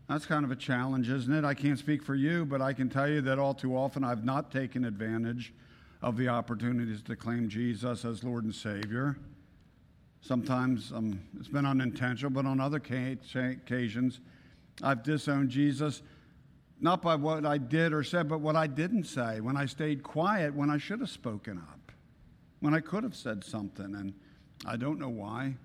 That's 0.08 0.26
kind 0.26 0.46
of 0.46 0.52
a 0.52 0.56
challenge, 0.56 1.10
isn't 1.10 1.34
it? 1.34 1.44
I 1.44 1.56
can't 1.56 1.80
speak 1.80 2.04
for 2.04 2.14
you, 2.14 2.46
but 2.46 2.62
I 2.62 2.74
can 2.74 2.90
tell 2.90 3.10
you 3.10 3.22
that 3.22 3.40
all 3.40 3.56
too 3.56 3.76
often 3.76 4.04
I've 4.04 4.24
not 4.24 4.52
taken 4.52 4.86
advantage 4.86 5.54
of 6.02 6.16
the 6.16 6.28
opportunities 6.28 7.02
to 7.04 7.16
claim 7.16 7.50
Jesus 7.50 8.06
as 8.06 8.24
Lord 8.24 8.44
and 8.44 8.54
Savior. 8.54 9.18
Sometimes 10.22 10.92
um, 10.92 11.20
it's 11.40 11.48
been 11.48 11.66
unintentional, 11.66 12.32
but 12.32 12.46
on 12.46 12.60
other 12.60 12.78
occasions, 12.78 14.20
I've 14.84 15.02
disowned 15.02 15.50
Jesus 15.50 16.04
not 16.80 17.02
by 17.02 17.16
what 17.16 17.46
I 17.46 17.58
did 17.58 17.94
or 17.94 18.04
said, 18.04 18.28
but 18.28 18.42
what 18.42 18.56
I 18.56 18.68
didn't 18.68 19.06
say, 19.06 19.40
when 19.40 19.58
I 19.58 19.66
stayed 19.66 20.04
quiet, 20.04 20.54
when 20.54 20.70
I 20.70 20.78
should 20.78 21.00
have 21.00 21.10
spoken 21.10 21.58
up, 21.58 21.92
when 22.60 22.74
I 22.74 22.80
could 22.80 23.04
have 23.04 23.16
said 23.16 23.44
something. 23.44 23.96
And 23.96 24.14
I 24.66 24.76
don't 24.76 25.00
know 25.00 25.10
why. 25.10 25.56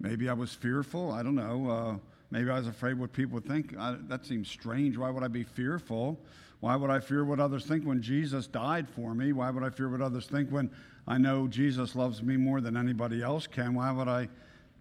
Maybe 0.00 0.28
I 0.28 0.32
was 0.34 0.52
fearful. 0.52 1.12
I 1.12 1.22
don't 1.22 1.34
know. 1.34 1.70
Uh, 1.70 1.98
maybe 2.30 2.50
I 2.50 2.58
was 2.58 2.66
afraid 2.66 2.98
what 2.98 3.12
people 3.12 3.34
would 3.34 3.46
think. 3.46 3.76
I, 3.78 3.96
that 4.08 4.26
seems 4.26 4.48
strange. 4.48 4.96
Why 4.96 5.10
would 5.10 5.22
I 5.22 5.28
be 5.28 5.44
fearful? 5.44 6.20
Why 6.60 6.76
would 6.76 6.90
I 6.90 7.00
fear 7.00 7.24
what 7.24 7.38
others 7.38 7.66
think 7.66 7.84
when 7.84 8.02
Jesus 8.02 8.46
died 8.46 8.88
for 8.88 9.14
me? 9.14 9.32
Why 9.32 9.50
would 9.50 9.62
I 9.62 9.70
fear 9.70 9.88
what 9.88 10.00
others 10.00 10.26
think 10.26 10.50
when 10.50 10.70
I 11.06 11.18
know 11.18 11.46
Jesus 11.46 11.94
loves 11.94 12.22
me 12.22 12.36
more 12.36 12.60
than 12.60 12.76
anybody 12.76 13.22
else 13.22 13.46
can? 13.46 13.74
Why 13.74 13.92
would 13.92 14.08
I 14.08 14.28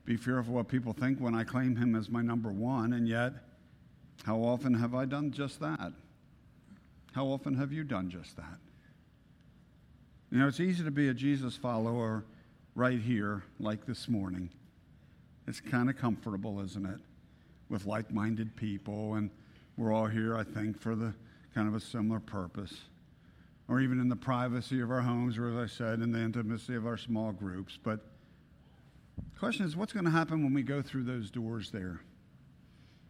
be 0.06 0.16
fearful 0.16 0.54
what 0.54 0.68
people 0.68 0.94
think 0.94 1.20
when 1.20 1.36
I 1.36 1.44
claim 1.44 1.75
him 1.75 1.96
as 1.96 2.10
my 2.10 2.22
number 2.22 2.52
one? 2.52 2.94
And 2.94 3.08
yet, 3.08 3.34
how 4.24 4.38
often 4.38 4.74
have 4.74 4.96
I 4.96 5.06
done 5.06 5.32
just 5.32 5.60
that? 5.60 5.92
How 7.14 7.25
often 7.25 7.56
have 7.56 7.72
you 7.72 7.84
done 7.84 8.10
just 8.10 8.36
that? 8.38 8.58
You 10.32 10.40
know, 10.40 10.48
it's 10.48 10.60
easy 10.60 10.84
to 10.84 10.92
be 10.92 11.10
a 11.10 11.14
Jesus 11.14 11.56
follower 11.56 12.25
right 12.74 13.00
here, 13.00 13.44
like 13.60 13.86
this 13.86 14.10
morning. 14.10 14.50
It's 15.48 15.62
kind 15.62 15.90
of 15.90 15.98
comfortable, 15.98 16.60
isn't 16.62 16.86
it? 16.86 17.00
With 17.75 17.86
like 17.86 18.10
minded 18.10 18.55
people, 18.55 19.15
and 19.15 19.29
we're 19.75 19.91
all 19.91 20.05
here, 20.05 20.38
I 20.38 20.46
think, 20.46 20.79
for 20.79 20.96
the 20.96 21.13
kind 21.53 21.67
of 21.67 21.75
a 21.75 21.79
similar 21.82 22.22
purpose. 22.22 22.74
Or 23.67 23.82
even 23.82 24.00
in 24.00 24.08
the 24.08 24.15
privacy 24.15 24.79
of 24.79 24.89
our 24.91 25.01
homes, 25.01 25.38
or 25.38 25.50
as 25.50 25.58
I 25.58 25.65
said, 25.65 26.00
in 26.00 26.13
the 26.13 26.22
intimacy 26.22 26.75
of 26.75 26.88
our 26.88 26.96
small 26.96 27.34
groups. 27.34 27.77
But 27.84 28.00
the 29.17 29.38
question 29.38 29.65
is, 29.65 29.75
what's 29.75 29.91
going 29.91 30.05
to 30.05 30.12
happen 30.12 30.41
when 30.41 30.53
we 30.53 30.63
go 30.63 30.82
through 30.82 31.03
those 31.03 31.29
doors 31.29 31.70
there 31.70 32.00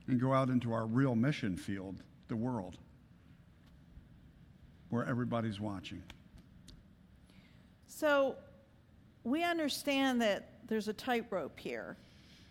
and 0.07 0.19
go 0.19 0.33
out 0.33 0.49
into 0.49 0.73
our 0.73 0.87
real 0.87 1.13
mission 1.13 1.55
field, 1.55 2.01
the 2.27 2.35
world, 2.35 2.79
where 4.89 5.05
everybody's 5.05 5.59
watching? 5.59 6.01
So 7.85 8.35
we 9.23 9.43
understand 9.43 10.23
that 10.23 10.53
there's 10.67 10.87
a 10.87 10.93
tightrope 10.93 11.59
here 11.59 11.97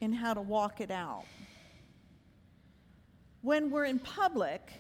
in 0.01 0.13
how 0.13 0.33
to 0.33 0.43
walk 0.43 0.81
it 0.81 0.93
out. 0.93 1.25
When 3.45 3.71
we're 3.71 3.85
in 3.85 3.99
public, 3.99 4.73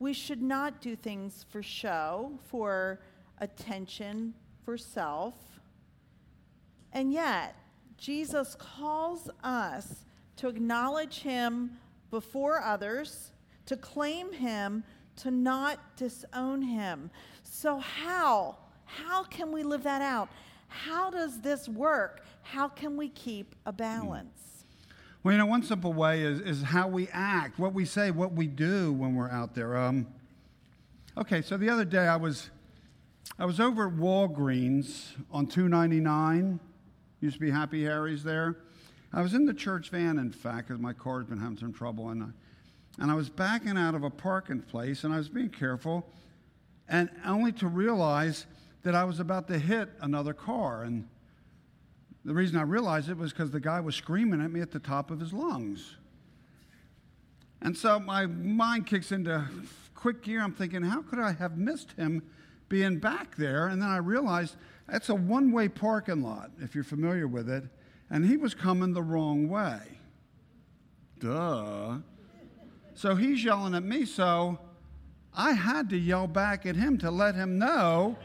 we 0.00 0.14
should 0.14 0.42
not 0.42 0.80
do 0.80 0.96
things 0.96 1.46
for 1.48 1.62
show, 1.62 2.32
for 2.50 2.98
attention, 3.38 4.34
for 4.64 4.76
self. 4.76 5.34
And 6.92 7.12
yet, 7.12 7.54
Jesus 7.96 8.56
calls 8.58 9.30
us 9.44 10.04
to 10.38 10.48
acknowledge 10.48 11.20
him 11.20 11.78
before 12.10 12.60
others, 12.60 13.30
to 13.66 13.76
claim 13.76 14.32
him, 14.32 14.82
to 15.18 15.30
not 15.30 15.78
disown 15.96 16.62
him. 16.62 17.12
So, 17.44 17.78
how? 17.78 18.56
How 18.86 19.22
can 19.22 19.52
we 19.52 19.62
live 19.62 19.84
that 19.84 20.02
out? 20.02 20.28
How 20.66 21.10
does 21.10 21.42
this 21.42 21.68
work? 21.68 22.24
How 22.42 22.66
can 22.66 22.96
we 22.96 23.08
keep 23.08 23.54
a 23.64 23.72
balance? 23.72 24.53
Well, 25.24 25.32
you 25.32 25.38
know, 25.38 25.46
one 25.46 25.62
simple 25.62 25.94
way 25.94 26.20
is, 26.20 26.38
is 26.40 26.62
how 26.62 26.86
we 26.86 27.08
act, 27.10 27.58
what 27.58 27.72
we 27.72 27.86
say, 27.86 28.10
what 28.10 28.32
we 28.32 28.46
do 28.46 28.92
when 28.92 29.14
we're 29.14 29.30
out 29.30 29.54
there. 29.54 29.74
Um, 29.74 30.06
okay, 31.16 31.40
so 31.40 31.56
the 31.56 31.70
other 31.70 31.86
day 31.86 32.06
I 32.06 32.16
was, 32.16 32.50
I 33.38 33.46
was 33.46 33.58
over 33.58 33.88
at 33.88 33.94
Walgreens 33.94 35.12
on 35.30 35.46
299. 35.46 36.60
Used 37.22 37.36
to 37.36 37.40
be 37.40 37.50
Happy 37.50 37.84
Harry's 37.84 38.22
there. 38.22 38.58
I 39.14 39.22
was 39.22 39.32
in 39.32 39.46
the 39.46 39.54
church 39.54 39.88
van, 39.88 40.18
in 40.18 40.30
fact, 40.30 40.68
because 40.68 40.78
my 40.78 40.92
car's 40.92 41.24
been 41.24 41.38
having 41.38 41.56
some 41.56 41.72
trouble. 41.72 42.10
And 42.10 42.22
I, 42.22 42.26
and 43.00 43.10
I 43.10 43.14
was 43.14 43.30
backing 43.30 43.78
out 43.78 43.94
of 43.94 44.04
a 44.04 44.10
parking 44.10 44.60
place, 44.60 45.04
and 45.04 45.14
I 45.14 45.16
was 45.16 45.30
being 45.30 45.48
careful, 45.48 46.06
and 46.86 47.08
only 47.24 47.52
to 47.52 47.66
realize 47.66 48.44
that 48.82 48.94
I 48.94 49.04
was 49.04 49.20
about 49.20 49.48
to 49.48 49.58
hit 49.58 49.88
another 50.02 50.34
car. 50.34 50.82
And 50.82 51.08
the 52.24 52.34
reason 52.34 52.56
I 52.56 52.62
realized 52.62 53.10
it 53.10 53.16
was 53.16 53.32
because 53.32 53.50
the 53.50 53.60
guy 53.60 53.80
was 53.80 53.94
screaming 53.94 54.40
at 54.40 54.50
me 54.50 54.60
at 54.60 54.70
the 54.70 54.78
top 54.78 55.10
of 55.10 55.20
his 55.20 55.32
lungs. 55.32 55.96
And 57.60 57.76
so 57.76 57.98
my 57.98 58.26
mind 58.26 58.86
kicks 58.86 59.12
into 59.12 59.44
quick 59.94 60.22
gear. 60.22 60.42
I'm 60.42 60.52
thinking, 60.52 60.82
how 60.82 61.02
could 61.02 61.18
I 61.18 61.32
have 61.32 61.56
missed 61.56 61.92
him 61.92 62.22
being 62.68 62.98
back 62.98 63.36
there? 63.36 63.68
And 63.68 63.80
then 63.80 63.88
I 63.88 63.98
realized 63.98 64.56
that's 64.88 65.08
a 65.08 65.14
one 65.14 65.52
way 65.52 65.68
parking 65.68 66.22
lot, 66.22 66.50
if 66.60 66.74
you're 66.74 66.84
familiar 66.84 67.26
with 67.26 67.48
it. 67.48 67.64
And 68.10 68.24
he 68.24 68.36
was 68.36 68.54
coming 68.54 68.92
the 68.92 69.02
wrong 69.02 69.48
way. 69.48 69.80
Duh. 71.20 71.98
So 72.94 73.16
he's 73.16 73.42
yelling 73.42 73.74
at 73.74 73.82
me, 73.82 74.04
so 74.04 74.58
I 75.32 75.52
had 75.52 75.90
to 75.90 75.96
yell 75.96 76.26
back 76.26 76.64
at 76.66 76.76
him 76.76 76.98
to 76.98 77.10
let 77.10 77.34
him 77.34 77.58
know 77.58 78.16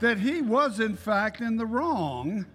that 0.00 0.18
he 0.18 0.42
was, 0.42 0.80
in 0.80 0.96
fact, 0.96 1.40
in 1.40 1.56
the 1.56 1.66
wrong. 1.66 2.46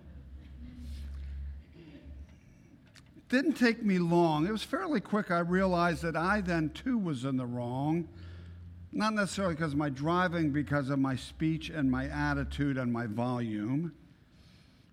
Didn't 3.32 3.54
take 3.54 3.82
me 3.82 3.98
long. 3.98 4.46
It 4.46 4.52
was 4.52 4.62
fairly 4.62 5.00
quick. 5.00 5.32
I 5.32 5.40
realized 5.40 6.04
that 6.04 6.18
I 6.18 6.42
then 6.42 6.70
too 6.72 6.98
was 6.98 7.24
in 7.24 7.38
the 7.38 7.46
wrong. 7.46 8.10
Not 8.92 9.14
necessarily 9.14 9.56
because 9.56 9.72
of 9.72 9.78
my 9.78 9.88
driving, 9.88 10.52
because 10.52 10.90
of 10.90 11.00
my 11.00 11.16
speech 11.16 11.70
and 11.70 11.90
my 11.90 12.08
attitude 12.08 12.78
and 12.78 12.92
my 12.92 13.08
volume. 13.08 13.94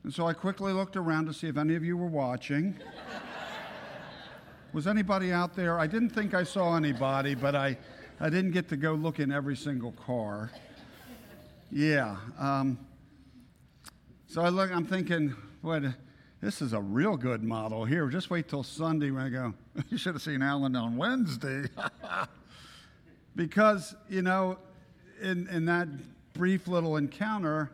And 0.04 0.14
so 0.14 0.28
I 0.28 0.34
quickly 0.34 0.72
looked 0.72 0.96
around 0.96 1.26
to 1.26 1.34
see 1.34 1.48
if 1.48 1.56
any 1.56 1.74
of 1.74 1.82
you 1.82 1.96
were 1.96 2.06
watching. 2.06 2.76
was 4.72 4.86
anybody 4.86 5.32
out 5.32 5.56
there? 5.56 5.80
I 5.80 5.88
didn't 5.88 6.10
think 6.10 6.32
I 6.32 6.44
saw 6.44 6.76
anybody, 6.76 7.34
but 7.34 7.56
I, 7.56 7.76
I 8.20 8.30
didn't 8.30 8.52
get 8.52 8.68
to 8.68 8.76
go 8.76 8.94
look 8.94 9.18
in 9.18 9.32
every 9.32 9.56
single 9.56 9.90
car. 9.90 10.52
Yeah. 11.72 12.16
Um, 12.38 12.78
so 14.28 14.42
I 14.42 14.48
look, 14.50 14.70
I'm 14.70 14.86
thinking, 14.86 15.34
what, 15.60 15.82
this 16.40 16.62
is 16.62 16.72
a 16.72 16.80
real 16.80 17.16
good 17.16 17.42
model 17.42 17.84
here. 17.84 18.08
Just 18.08 18.30
wait 18.30 18.48
till 18.48 18.62
Sunday 18.62 19.10
when 19.10 19.22
I 19.22 19.28
go, 19.28 19.54
you 19.88 19.98
should 19.98 20.14
have 20.14 20.22
seen 20.22 20.42
Alan 20.42 20.76
on 20.76 20.96
Wednesday. 20.96 21.64
because, 23.36 23.94
you 24.08 24.22
know, 24.22 24.58
in, 25.20 25.48
in 25.48 25.64
that 25.64 25.88
brief 26.34 26.68
little 26.68 26.96
encounter, 26.96 27.70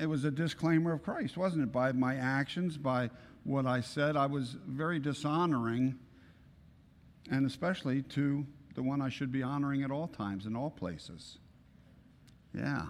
it 0.00 0.06
was 0.06 0.24
a 0.24 0.30
disclaimer 0.30 0.92
of 0.92 1.02
Christ, 1.02 1.36
wasn't 1.36 1.64
it? 1.64 1.72
By 1.72 1.92
my 1.92 2.14
actions, 2.16 2.76
by 2.76 3.10
what 3.42 3.66
I 3.66 3.80
said, 3.80 4.16
I 4.16 4.26
was 4.26 4.56
very 4.66 4.98
dishonoring, 4.98 5.98
and 7.30 7.46
especially 7.46 8.02
to 8.02 8.46
the 8.74 8.82
one 8.82 9.00
I 9.00 9.08
should 9.08 9.32
be 9.32 9.42
honoring 9.42 9.82
at 9.82 9.90
all 9.90 10.08
times, 10.08 10.46
in 10.46 10.56
all 10.56 10.70
places. 10.70 11.38
Yeah. 12.54 12.86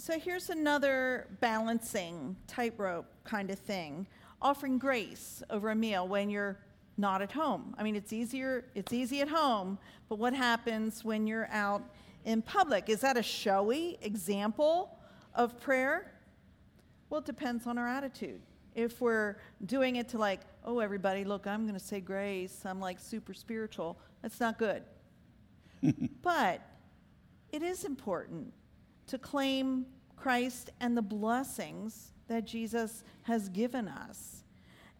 So 0.00 0.18
here's 0.18 0.48
another 0.48 1.26
balancing 1.40 2.34
tightrope 2.46 3.04
kind 3.22 3.50
of 3.50 3.58
thing 3.58 4.06
offering 4.40 4.78
grace 4.78 5.42
over 5.50 5.68
a 5.68 5.74
meal 5.74 6.08
when 6.08 6.30
you're 6.30 6.58
not 6.96 7.20
at 7.20 7.30
home. 7.30 7.74
I 7.76 7.82
mean, 7.82 7.94
it's 7.94 8.10
easier, 8.10 8.64
it's 8.74 8.94
easy 8.94 9.20
at 9.20 9.28
home, 9.28 9.78
but 10.08 10.18
what 10.18 10.32
happens 10.32 11.04
when 11.04 11.26
you're 11.26 11.48
out 11.52 11.82
in 12.24 12.40
public? 12.40 12.88
Is 12.88 13.00
that 13.00 13.18
a 13.18 13.22
showy 13.22 13.98
example 14.00 14.98
of 15.34 15.60
prayer? 15.60 16.14
Well, 17.10 17.20
it 17.20 17.26
depends 17.26 17.66
on 17.66 17.76
our 17.76 17.86
attitude. 17.86 18.40
If 18.74 19.02
we're 19.02 19.36
doing 19.66 19.96
it 19.96 20.08
to 20.10 20.18
like, 20.18 20.40
oh, 20.64 20.78
everybody, 20.78 21.24
look, 21.24 21.46
I'm 21.46 21.66
going 21.66 21.78
to 21.78 21.84
say 21.84 22.00
grace, 22.00 22.62
I'm 22.64 22.80
like 22.80 22.98
super 22.98 23.34
spiritual, 23.34 23.98
that's 24.22 24.40
not 24.40 24.58
good. 24.58 24.82
but 26.22 26.62
it 27.52 27.62
is 27.62 27.84
important 27.84 28.54
to 29.10 29.18
claim 29.18 29.86
Christ 30.16 30.70
and 30.80 30.96
the 30.96 31.02
blessings 31.02 32.12
that 32.28 32.44
Jesus 32.46 33.02
has 33.22 33.48
given 33.48 33.88
us. 33.88 34.44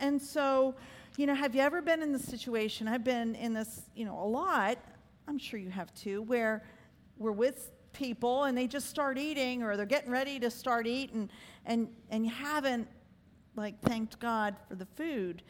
And 0.01 0.21
so, 0.21 0.75
you 1.17 1.27
know, 1.27 1.35
have 1.35 1.55
you 1.55 1.61
ever 1.61 1.81
been 1.81 2.03
in 2.03 2.13
the 2.13 2.19
situation? 2.19 2.89
I've 2.89 3.05
been 3.05 3.37
in 3.37 3.55
this, 3.55 3.83
you 3.95 4.05
know, 4.05 4.19
a 4.19 4.27
lot. 4.27 4.79
I'm 5.29 5.39
sure 5.39 5.61
you 5.61 5.71
have 5.71 5.95
too, 5.95 6.23
where 6.23 6.65
we're 7.19 7.31
with 7.31 7.71
people 7.93 8.45
and 8.45 8.59
they 8.59 8.67
just 8.67 8.89
start 8.89 9.17
eating 9.17 9.63
or 9.63 9.77
they're 9.77 9.87
getting 9.87 10.11
ready 10.11 10.41
to 10.41 10.51
start 10.51 10.87
eating 10.87 11.29
and 11.67 11.89
and 12.09 12.25
you 12.25 12.31
haven't 12.31 12.89
like 13.57 13.81
thanked 13.83 14.19
God 14.19 14.57
for 14.69 14.75
the 14.75 14.87
food. 14.87 15.43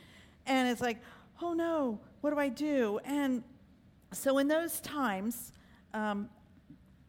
And 0.46 0.68
it's 0.68 0.80
like, 0.80 0.98
oh 1.40 1.54
no, 1.54 2.00
what 2.20 2.30
do 2.30 2.38
I 2.38 2.48
do? 2.48 2.98
And 3.04 3.42
so 4.12 4.38
in 4.38 4.48
those 4.48 4.80
times, 4.80 5.52
um, 5.94 6.28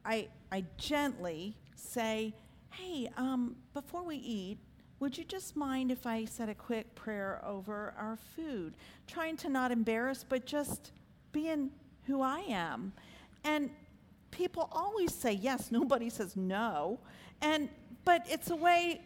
I, 0.06 0.28
I 0.52 0.66
gently 0.78 1.56
say, 1.76 2.34
hey, 2.72 3.10
um, 3.18 3.56
before 3.74 4.04
we 4.04 4.18
eat, 4.18 4.58
would 5.00 5.18
you 5.18 5.24
just 5.24 5.56
mind 5.56 5.92
if 5.92 6.06
I 6.06 6.26
said 6.26 6.50
a 6.50 6.56
quick 6.56 6.94
prayer 6.94 7.42
over 7.46 7.94
our 7.98 8.18
food? 8.36 8.76
Trying 9.08 9.38
to 9.38 9.50
not 9.50 9.72
embarrass, 9.72 10.24
but 10.28 10.46
just 10.46 10.92
being 11.32 11.72
who 12.04 12.22
I 12.22 12.42
am. 12.42 12.94
And 13.44 13.72
people 14.30 14.70
always 14.72 15.14
say 15.14 15.34
yes, 15.34 15.72
nobody 15.72 16.10
says 16.10 16.36
no. 16.36 17.00
And 17.42 17.70
but 18.04 18.26
it's 18.30 18.50
a 18.50 18.56
way 18.56 19.02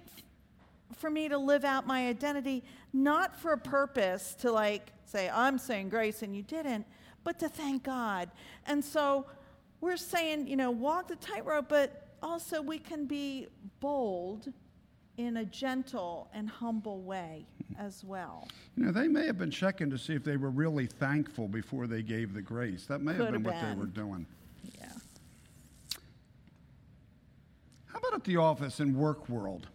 for 0.96 1.10
me 1.10 1.28
to 1.30 1.38
live 1.38 1.66
out 1.66 1.86
my 1.86 2.08
identity, 2.08 2.64
not 2.94 3.36
for 3.40 3.54
a 3.54 3.58
purpose 3.58 4.36
to 4.40 4.52
like 4.52 4.92
say, 5.06 5.30
I'm 5.30 5.58
saying 5.58 5.90
grace 5.90 6.22
and 6.22 6.36
you 6.36 6.44
didn't, 6.44 6.86
but 7.24 7.40
to 7.40 7.50
thank 7.50 7.84
God. 7.84 8.30
And 8.68 8.84
so 8.84 9.26
we're 9.86 9.98
saying, 9.98 10.48
you 10.48 10.56
know, 10.56 10.72
walk 10.72 11.08
the 11.08 11.16
tightrope, 11.18 11.70
but 11.70 12.08
also 12.24 12.60
we 12.60 12.80
can 12.80 13.06
be 13.06 13.48
bold 13.80 14.52
in 15.18 15.38
a 15.38 15.46
gentle 15.46 16.28
and 16.34 16.50
humble 16.50 17.02
way 17.02 17.46
as 17.78 18.04
well. 18.04 18.48
You 18.76 18.86
know, 18.86 18.92
they 18.92 19.08
may 19.08 19.28
have 19.28 19.38
been 19.38 19.52
checking 19.52 19.92
to 19.92 19.98
see 19.98 20.14
if 20.14 20.24
they 20.24 20.38
were 20.38 20.50
really 20.50 20.88
thankful 20.88 21.48
before 21.48 21.86
they 21.86 22.02
gave 22.02 22.34
the 22.34 22.42
grace. 22.42 22.88
That 22.88 23.02
may 23.02 23.14
Could 23.14 23.34
have 23.34 23.44
been, 23.44 23.54
have 23.54 23.64
what 23.64 23.76
they 23.76 23.80
were 23.80 24.08
doing. 24.08 24.26
Yeah. 24.80 24.88
How 27.86 28.00
about 28.00 28.16
at 28.16 28.24
the 28.24 28.38
office 28.38 28.80
and 28.80 28.96
work 28.96 29.30
world? 29.30 29.68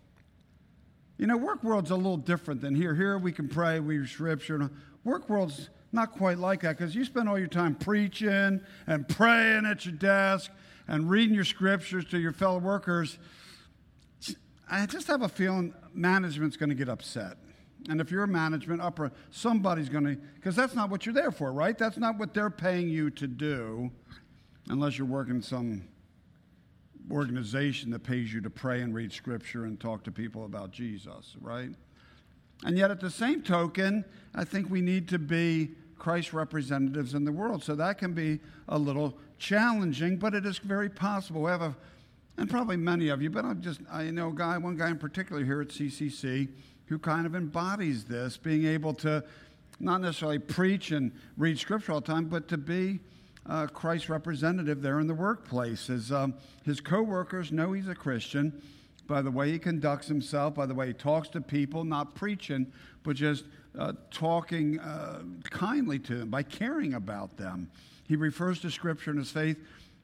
You 1.19 1.29
know, 1.29 1.37
work 1.37 1.63
world's 1.63 1.93
a 1.93 1.97
little 1.97 2.17
different 2.17 2.61
than 2.61 2.75
here. 2.75 2.97
Here 2.97 3.17
we 3.17 3.31
can 3.31 3.49
pray, 3.49 3.79
we 3.79 3.99
read 3.99 4.09
scripture. 4.09 4.71
Work 5.05 5.31
world's 5.31 5.71
not 5.93 6.13
quite 6.13 6.39
like 6.39 6.63
that 6.63 6.79
because 6.79 6.95
you 6.95 7.05
spend 7.05 7.29
all 7.29 7.39
your 7.39 7.49
time 7.49 7.75
preaching 7.75 8.61
and 8.87 9.09
praying 9.09 9.67
at 9.67 9.85
your 9.85 9.95
desk 9.95 10.51
and 10.87 11.11
reading 11.11 11.35
your 11.35 11.45
scriptures 11.45 12.05
to 12.07 12.19
your 12.19 12.33
fellow 12.33 12.59
workers. 12.59 13.19
I 14.71 14.87
just 14.87 15.09
have 15.09 15.23
a 15.23 15.29
feeling 15.29 15.75
management's 15.93 16.57
going 16.57 16.69
to 16.69 16.77
get 16.77 16.89
upset. 16.89 17.37
And 17.89 18.01
if 18.01 18.11
you're 18.11 18.25
a 18.25 18.29
management 18.29 18.83
upper, 18.83 19.11
somebody's 19.31 19.89
going 19.89 20.05
to, 20.05 20.17
because 20.35 20.55
that's 20.55 20.75
not 20.75 20.91
what 20.91 21.07
you're 21.07 21.15
there 21.15 21.33
for, 21.33 21.53
right? 21.53 21.77
That's 21.77 21.97
not 21.97 22.19
what 22.19 22.35
they're 22.35 22.51
paying 22.51 22.89
you 22.89 23.11
to 23.11 23.27
do, 23.27 23.91
unless 24.69 24.99
you're 24.99 25.07
working 25.07 25.41
some 25.41 25.89
organization 27.11 27.91
that 27.91 28.01
pays 28.01 28.33
you 28.33 28.41
to 28.43 28.51
pray 28.51 28.83
and 28.83 28.95
read 28.95 29.13
scripture 29.13 29.65
and 29.65 29.81
talk 29.81 30.05
to 30.05 30.13
people 30.13 30.45
about 30.45 30.71
Jesus, 30.71 31.35
right? 31.41 31.71
And 32.65 32.77
yet, 32.77 32.91
at 32.91 33.01
the 33.01 33.11
same 33.11 33.43
token, 33.43 34.05
I 34.35 34.45
think 34.45 34.71
we 34.71 34.81
need 34.81 35.09
to 35.09 35.19
be 35.19 35.71
Christ 35.99 36.33
representatives 36.33 37.15
in 37.15 37.25
the 37.25 37.33
world. 37.33 37.63
So 37.63 37.75
that 37.77 37.99
can 37.99 38.13
be 38.13 38.41
a 38.69 38.79
little 38.79 39.17
challenging, 39.39 40.17
but 40.17 40.35
it 40.35 40.45
is 40.45 40.59
very 40.59 40.89
possible. 40.89 41.43
We 41.43 41.51
have 41.51 41.63
a, 41.63 41.77
and 42.37 42.49
probably 42.51 42.77
many 42.77 43.09
of 43.09 43.23
you, 43.23 43.31
but 43.31 43.45
I'm 43.45 43.61
just, 43.61 43.81
I 43.91 44.11
know 44.11 44.31
guy, 44.31 44.59
one 44.59 44.77
guy 44.77 44.91
in 44.91 44.99
particular 44.99 45.45
here 45.45 45.61
at 45.61 45.69
CCC 45.69 46.49
who 46.87 46.99
kind 46.99 47.27
of 47.27 47.35
embodies 47.35 48.05
this, 48.05 48.37
being 48.37 48.65
able 48.67 48.93
to 48.95 49.23
not 49.79 50.01
necessarily 50.01 50.39
preach 50.39 50.91
and 50.91 51.13
read 51.37 51.59
scripture 51.59 51.93
all 51.93 52.01
the 52.01 52.07
time, 52.07 52.25
but 52.27 52.49
to 52.49 52.59
be 52.59 53.01
uh, 53.47 53.67
Christ's 53.67 54.09
representative 54.09 54.83
there 54.83 55.01
in 55.01 55.07
the 55.07 55.15
workplace. 55.15 55.87
His, 55.87 56.13
um, 56.13 56.35
his 56.65 56.81
coworkers 56.81 57.53
know 57.53 57.73
he's 57.73 57.89
a 57.89 57.95
Christian 57.95 58.61
by 59.11 59.21
the 59.21 59.31
way 59.31 59.51
he 59.51 59.59
conducts 59.59 60.07
himself, 60.07 60.55
by 60.55 60.65
the 60.65 60.73
way 60.73 60.87
he 60.87 60.93
talks 60.93 61.29
to 61.29 61.41
people, 61.41 61.83
not 61.83 62.15
preaching, 62.15 62.73
but 63.03 63.17
just 63.17 63.45
uh, 63.77 63.93
talking 64.13 64.79
uh, 64.79 65.23
kindly 65.43 65.99
to 65.99 66.19
them, 66.19 66.31
by 66.31 66.45
caring 66.45 66.95
about 66.95 67.37
them. 67.37 67.69
He 68.07 68.15
refers 68.15 68.61
to 68.61 68.71
Scripture 68.71 69.11
and 69.11 69.19
his 69.19 69.33
faith 69.33 69.59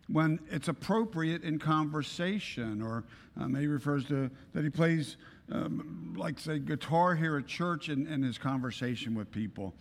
when 0.08 0.40
it's 0.50 0.66
appropriate 0.66 1.44
in 1.44 1.60
conversation, 1.60 2.82
or 2.82 3.04
um, 3.40 3.54
he 3.54 3.68
refers 3.68 4.04
to 4.06 4.28
that 4.54 4.64
he 4.64 4.70
plays, 4.70 5.18
um, 5.52 6.12
like, 6.18 6.40
say, 6.40 6.58
guitar 6.58 7.14
here 7.14 7.36
at 7.36 7.46
church 7.46 7.88
in, 7.88 8.08
in 8.08 8.24
his 8.24 8.38
conversation 8.38 9.14
with 9.14 9.30
people. 9.30 9.72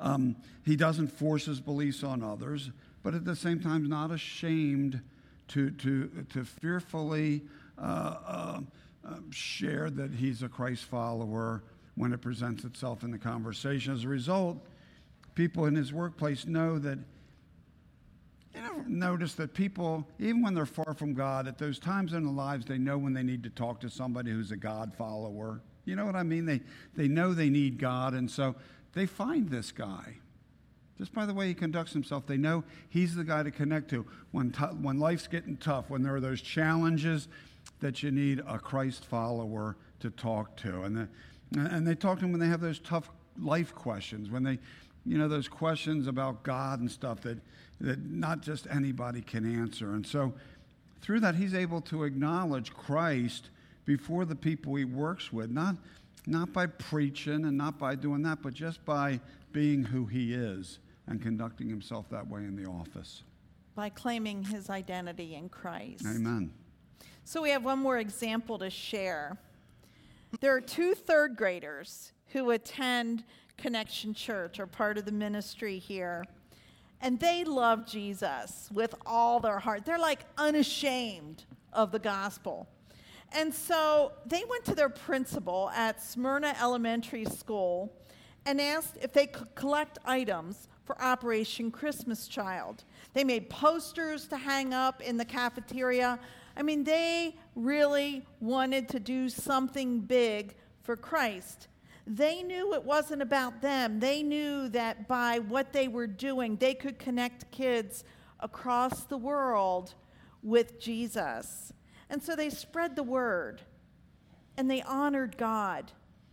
Um, 0.00 0.34
he 0.64 0.76
doesn't 0.76 1.08
force 1.08 1.44
his 1.44 1.60
beliefs 1.60 2.02
on 2.02 2.22
others, 2.22 2.70
but 3.02 3.12
at 3.12 3.26
the 3.26 3.36
same 3.36 3.60
time, 3.60 3.86
not 3.86 4.10
ashamed 4.10 5.02
to, 5.48 5.70
to, 5.72 6.24
to 6.32 6.44
fearfully 6.44 7.42
uh, 7.80 8.16
uh, 8.26 8.60
um, 9.04 9.30
share 9.30 9.90
that 9.90 10.12
he's 10.12 10.42
a 10.42 10.48
Christ 10.48 10.84
follower 10.84 11.62
when 11.94 12.12
it 12.12 12.20
presents 12.20 12.64
itself 12.64 13.02
in 13.02 13.10
the 13.10 13.18
conversation. 13.18 13.92
As 13.92 14.04
a 14.04 14.08
result, 14.08 14.58
people 15.34 15.66
in 15.66 15.74
his 15.74 15.92
workplace 15.92 16.46
know 16.46 16.78
that 16.78 16.98
you 18.54 18.60
ever 18.64 18.84
notice 18.88 19.34
that 19.34 19.54
people, 19.54 20.06
even 20.18 20.42
when 20.42 20.54
they're 20.54 20.66
far 20.66 20.94
from 20.94 21.14
God, 21.14 21.46
at 21.46 21.58
those 21.58 21.78
times 21.78 22.12
in 22.12 22.24
their 22.24 22.32
lives, 22.32 22.66
they 22.66 22.78
know 22.78 22.98
when 22.98 23.12
they 23.12 23.22
need 23.22 23.42
to 23.44 23.50
talk 23.50 23.80
to 23.80 23.90
somebody 23.90 24.30
who's 24.30 24.50
a 24.50 24.56
God 24.56 24.92
follower. 24.94 25.60
You 25.84 25.96
know 25.96 26.04
what 26.04 26.16
I 26.16 26.22
mean? 26.22 26.44
They, 26.44 26.60
they 26.96 27.08
know 27.08 27.34
they 27.34 27.50
need 27.50 27.78
God, 27.78 28.14
and 28.14 28.30
so 28.30 28.56
they 28.94 29.06
find 29.06 29.48
this 29.48 29.70
guy. 29.70 30.16
Just 30.98 31.12
by 31.12 31.26
the 31.26 31.34
way 31.34 31.46
he 31.46 31.54
conducts 31.54 31.92
himself, 31.92 32.26
they 32.26 32.36
know 32.36 32.64
he's 32.88 33.14
the 33.14 33.22
guy 33.22 33.44
to 33.44 33.52
connect 33.52 33.88
to. 33.90 34.04
When, 34.32 34.50
t- 34.50 34.64
when 34.64 34.98
life's 34.98 35.28
getting 35.28 35.56
tough, 35.56 35.88
when 35.88 36.02
there 36.02 36.16
are 36.16 36.20
those 36.20 36.42
challenges 36.42 37.28
that 37.80 38.02
you 38.02 38.10
need 38.10 38.42
a 38.46 38.58
Christ 38.58 39.04
follower 39.04 39.76
to 40.00 40.10
talk 40.10 40.56
to. 40.58 40.82
And, 40.82 40.96
the, 40.96 41.08
and 41.54 41.86
they 41.86 41.94
talk 41.94 42.18
to 42.18 42.24
him 42.24 42.32
when 42.32 42.40
they 42.40 42.48
have 42.48 42.60
those 42.60 42.78
tough 42.78 43.10
life 43.40 43.74
questions, 43.74 44.30
when 44.30 44.42
they, 44.42 44.58
you 45.06 45.18
know, 45.18 45.28
those 45.28 45.48
questions 45.48 46.06
about 46.06 46.42
God 46.42 46.80
and 46.80 46.90
stuff 46.90 47.20
that, 47.22 47.38
that 47.80 48.04
not 48.04 48.40
just 48.40 48.66
anybody 48.70 49.20
can 49.20 49.60
answer. 49.60 49.92
And 49.92 50.06
so 50.06 50.32
through 51.00 51.20
that, 51.20 51.34
he's 51.34 51.54
able 51.54 51.80
to 51.82 52.04
acknowledge 52.04 52.72
Christ 52.74 53.50
before 53.84 54.24
the 54.24 54.36
people 54.36 54.74
he 54.74 54.84
works 54.84 55.32
with, 55.32 55.50
not, 55.50 55.76
not 56.26 56.52
by 56.52 56.66
preaching 56.66 57.44
and 57.44 57.56
not 57.56 57.78
by 57.78 57.94
doing 57.94 58.22
that, 58.22 58.42
but 58.42 58.54
just 58.54 58.84
by 58.84 59.20
being 59.52 59.82
who 59.84 60.04
he 60.06 60.34
is 60.34 60.78
and 61.06 61.22
conducting 61.22 61.68
himself 61.68 62.08
that 62.10 62.28
way 62.28 62.40
in 62.40 62.54
the 62.62 62.68
office. 62.68 63.22
By 63.74 63.88
claiming 63.88 64.44
his 64.44 64.68
identity 64.68 65.34
in 65.36 65.48
Christ. 65.48 66.04
Amen. 66.04 66.50
So 67.28 67.42
we 67.42 67.50
have 67.50 67.62
one 67.62 67.80
more 67.80 67.98
example 67.98 68.58
to 68.58 68.70
share. 68.70 69.36
There 70.40 70.56
are 70.56 70.62
two 70.62 70.94
third 70.94 71.36
graders 71.36 72.12
who 72.28 72.52
attend 72.52 73.22
Connection 73.58 74.14
Church, 74.14 74.58
or 74.58 74.66
part 74.66 74.96
of 74.96 75.04
the 75.04 75.12
ministry 75.12 75.78
here. 75.78 76.24
And 77.02 77.20
they 77.20 77.44
love 77.44 77.86
Jesus 77.86 78.70
with 78.72 78.94
all 79.04 79.40
their 79.40 79.58
heart. 79.58 79.84
They're 79.84 79.98
like 79.98 80.20
unashamed 80.38 81.44
of 81.74 81.92
the 81.92 81.98
gospel. 81.98 82.66
And 83.32 83.52
so 83.52 84.12
they 84.24 84.44
went 84.48 84.64
to 84.64 84.74
their 84.74 84.88
principal 84.88 85.68
at 85.74 86.02
Smyrna 86.02 86.56
Elementary 86.58 87.26
School 87.26 87.92
and 88.46 88.58
asked 88.58 88.96
if 89.02 89.12
they 89.12 89.26
could 89.26 89.54
collect 89.54 89.98
items 90.06 90.68
for 90.86 90.98
Operation 91.02 91.70
Christmas 91.70 92.26
Child. 92.26 92.84
They 93.12 93.22
made 93.22 93.50
posters 93.50 94.26
to 94.28 94.38
hang 94.38 94.72
up 94.72 95.02
in 95.02 95.18
the 95.18 95.26
cafeteria. 95.26 96.18
I 96.58 96.62
mean, 96.62 96.82
they 96.82 97.36
really 97.54 98.26
wanted 98.40 98.88
to 98.88 98.98
do 98.98 99.28
something 99.28 100.00
big 100.00 100.56
for 100.82 100.96
Christ. 100.96 101.68
They 102.04 102.42
knew 102.42 102.74
it 102.74 102.82
wasn't 102.82 103.22
about 103.22 103.62
them. 103.62 104.00
They 104.00 104.24
knew 104.24 104.68
that 104.70 105.06
by 105.06 105.38
what 105.38 105.72
they 105.72 105.86
were 105.86 106.08
doing, 106.08 106.56
they 106.56 106.74
could 106.74 106.98
connect 106.98 107.48
kids 107.52 108.02
across 108.40 109.04
the 109.04 109.16
world 109.16 109.94
with 110.42 110.80
Jesus. 110.80 111.72
And 112.10 112.20
so 112.20 112.34
they 112.34 112.50
spread 112.50 112.96
the 112.96 113.04
word 113.04 113.62
and 114.56 114.68
they 114.68 114.82
honored 114.82 115.36
God 115.36 115.92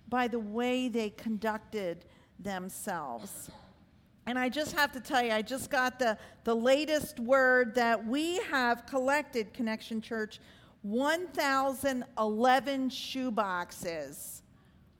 by 0.10 0.28
the 0.28 0.40
way 0.40 0.88
they 0.88 1.12
conducted 1.12 2.06
themselves. 2.40 3.52
And 4.28 4.40
I 4.40 4.50
just 4.50 4.76
have 4.76 4.92
to 4.94 5.00
tell 5.00 5.24
you, 5.24 5.32
I 5.32 5.44
just 5.44 5.70
got 5.70 6.00
the, 6.00 6.18
the 6.44 6.56
latest 6.56 7.20
word 7.20 7.76
that 7.76 8.04
we 8.06 8.38
have 8.50 8.86
collected, 8.88 9.54
Connection 9.54 10.02
Church, 10.02 10.40
1,011 10.82 12.90
shoe 12.90 13.32
boxes 13.32 14.42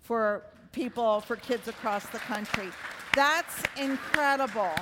for 0.02 0.46
people, 0.72 1.22
for 1.22 1.36
kids 1.36 1.68
across 1.68 2.06
the 2.08 2.20
country. 2.20 2.70
That's 3.16 3.64
incredible. 3.78 4.74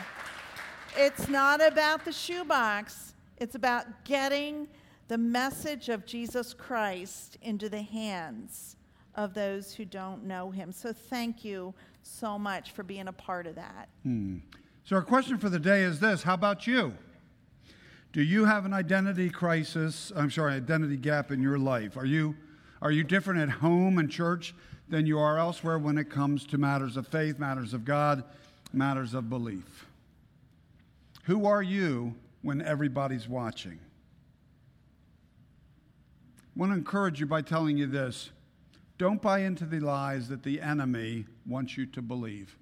It's 0.98 1.30
not 1.30 1.66
about 1.66 2.04
the 2.04 2.12
shoebox, 2.12 3.14
it's 3.38 3.56
about 3.56 4.04
getting 4.04 4.68
the 5.08 5.18
message 5.18 5.88
of 5.90 6.06
Jesus 6.06 6.54
Christ 6.54 7.38
into 7.42 7.70
the 7.70 7.82
hands 7.82 8.76
of 9.16 9.34
those 9.34 9.74
who 9.74 9.86
don't 9.86 10.26
know 10.26 10.52
him. 10.52 10.72
So 10.72 10.94
thank 10.94 11.44
you 11.46 11.74
so 12.02 12.38
much 12.38 12.72
for 12.72 12.84
being 12.84 13.08
a 13.08 13.14
part 13.14 13.48
of 13.48 13.56
that. 13.56 13.90
Hmm. 14.04 14.38
So, 14.86 14.98
our 14.98 15.02
question 15.02 15.38
for 15.38 15.50
the 15.50 15.60
day 15.60 15.84
is 15.84 16.00
this 16.00 16.24
How 16.24 16.34
about 16.34 16.68
you? 16.68 16.94
Do 18.12 18.22
you 18.22 18.46
have 18.46 18.66
an 18.66 18.74
identity 18.74 19.30
crisis? 19.30 20.12
I'm 20.16 20.30
sorry, 20.30 20.54
identity 20.54 20.98
gap 20.98 21.32
in 21.32 21.42
your 21.42 21.58
life? 21.58 21.98
Are 21.98 22.06
you, 22.06 22.36
are 22.82 22.92
you 22.92 23.04
different 23.04 23.40
at 23.40 23.50
home 23.50 23.98
and 23.98 24.12
church 24.12 24.54
than 24.88 25.08
you 25.08 25.18
are 25.18 25.40
elsewhere 25.40 25.80
when 25.80 25.98
it 25.98 26.12
comes 26.12 26.46
to 26.48 26.60
matters 26.60 26.96
of 26.96 27.08
faith, 27.08 27.40
matters 27.40 27.74
of 27.74 27.86
God, 27.86 28.24
matters 28.72 29.14
of 29.16 29.30
belief? 29.30 29.88
Who 31.24 31.48
are 31.48 31.64
you 31.64 32.14
when 32.44 32.62
everybody's 32.62 33.28
watching? 33.28 33.80
I 36.56 36.60
want 36.60 36.72
to 36.72 36.78
encourage 36.78 37.20
you 37.20 37.26
by 37.26 37.42
telling 37.42 37.78
you 37.78 37.88
this 37.88 38.30
don't 38.98 39.22
buy 39.22 39.40
into 39.40 39.66
the 39.66 39.80
lies 39.80 40.30
that 40.30 40.44
the 40.44 40.62
enemy 40.62 41.26
wants 41.46 41.78
you 41.78 41.86
to 41.88 42.02
believe. 42.02 42.58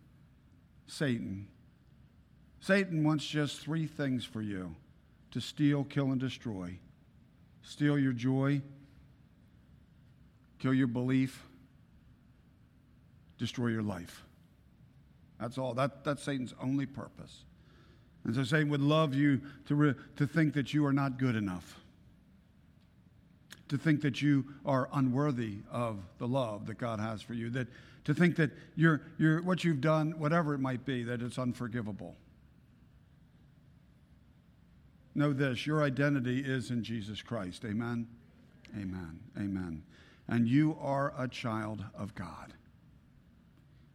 Satan. 0.88 1.48
Satan 2.60 3.04
wants 3.04 3.26
just 3.26 3.60
three 3.60 3.88
things 3.88 4.24
for 4.24 4.41
you 4.41 4.76
to 5.32 5.41
steal, 5.41 5.84
kill, 5.84 6.12
and 6.12 6.20
destroy 6.20 6.78
steal 7.63 7.98
your 7.98 8.13
joy, 8.13 8.62
kill 10.60 10.74
your 10.74 10.88
belief, 10.88 11.46
destroy 13.38 13.67
your 13.67 13.84
life. 13.84 14.24
That's 15.39 15.58
all. 15.58 15.74
That, 15.74 16.04
that's 16.04 16.24
Satan's 16.24 16.54
only 16.62 16.86
purpose. 16.86 17.46
And 18.24 18.36
so 18.36 18.44
Satan 18.44 18.70
would 18.70 18.82
love 18.82 19.15
you 19.15 19.41
to, 19.67 19.76
re, 19.76 19.94
to 20.17 20.28
think 20.28 20.54
that 20.54 20.74
you 20.74 20.86
are 20.86 20.94
not 20.94 21.17
good 21.17 21.36
enough 21.36 21.81
to 23.72 23.78
think 23.78 24.02
that 24.02 24.22
you 24.22 24.44
are 24.66 24.90
unworthy 24.92 25.60
of 25.72 26.00
the 26.18 26.28
love 26.28 26.66
that 26.66 26.78
God 26.78 27.00
has 27.00 27.22
for 27.22 27.34
you, 27.34 27.50
that 27.52 27.70
to 28.04 28.14
think 28.14 28.36
that 28.36 28.52
you're, 28.76 29.02
you're, 29.18 29.42
what 29.42 29.64
you've 29.64 29.80
done, 29.80 30.12
whatever 30.20 30.54
it 30.54 30.58
might 30.58 30.84
be, 30.84 31.04
that 31.04 31.22
it's 31.22 31.40
unforgivable. 31.40 32.18
Know 35.16 35.32
this 35.32 35.66
your 35.66 35.84
identity 35.84 36.42
is 36.42 36.70
in 36.70 36.84
Jesus 36.84 37.22
Christ. 37.22 37.64
Amen? 37.64 38.08
Amen. 38.76 39.22
Amen. 39.38 39.84
And 40.28 40.50
you 40.50 40.78
are 40.82 41.14
a 41.18 41.30
child 41.30 41.82
of 41.98 42.14
God. 42.14 42.54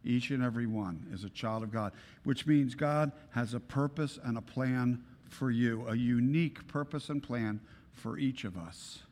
Each 0.03 0.31
and 0.31 0.41
every 0.41 0.65
one 0.65 1.05
is 1.13 1.23
a 1.23 1.29
child 1.29 1.61
of 1.61 1.71
God, 1.71 1.91
which 2.23 2.47
means 2.47 2.73
God 2.73 3.11
has 3.29 3.53
a 3.53 3.59
purpose 3.59 4.17
and 4.23 4.39
a 4.39 4.41
plan 4.41 5.03
for 5.29 5.51
you, 5.51 5.85
a 5.87 5.95
unique 5.95 6.67
purpose 6.67 7.09
and 7.09 7.21
plan 7.21 7.59
for 7.93 8.17
each 8.17 8.43
of 8.43 8.57
us. 8.57 9.03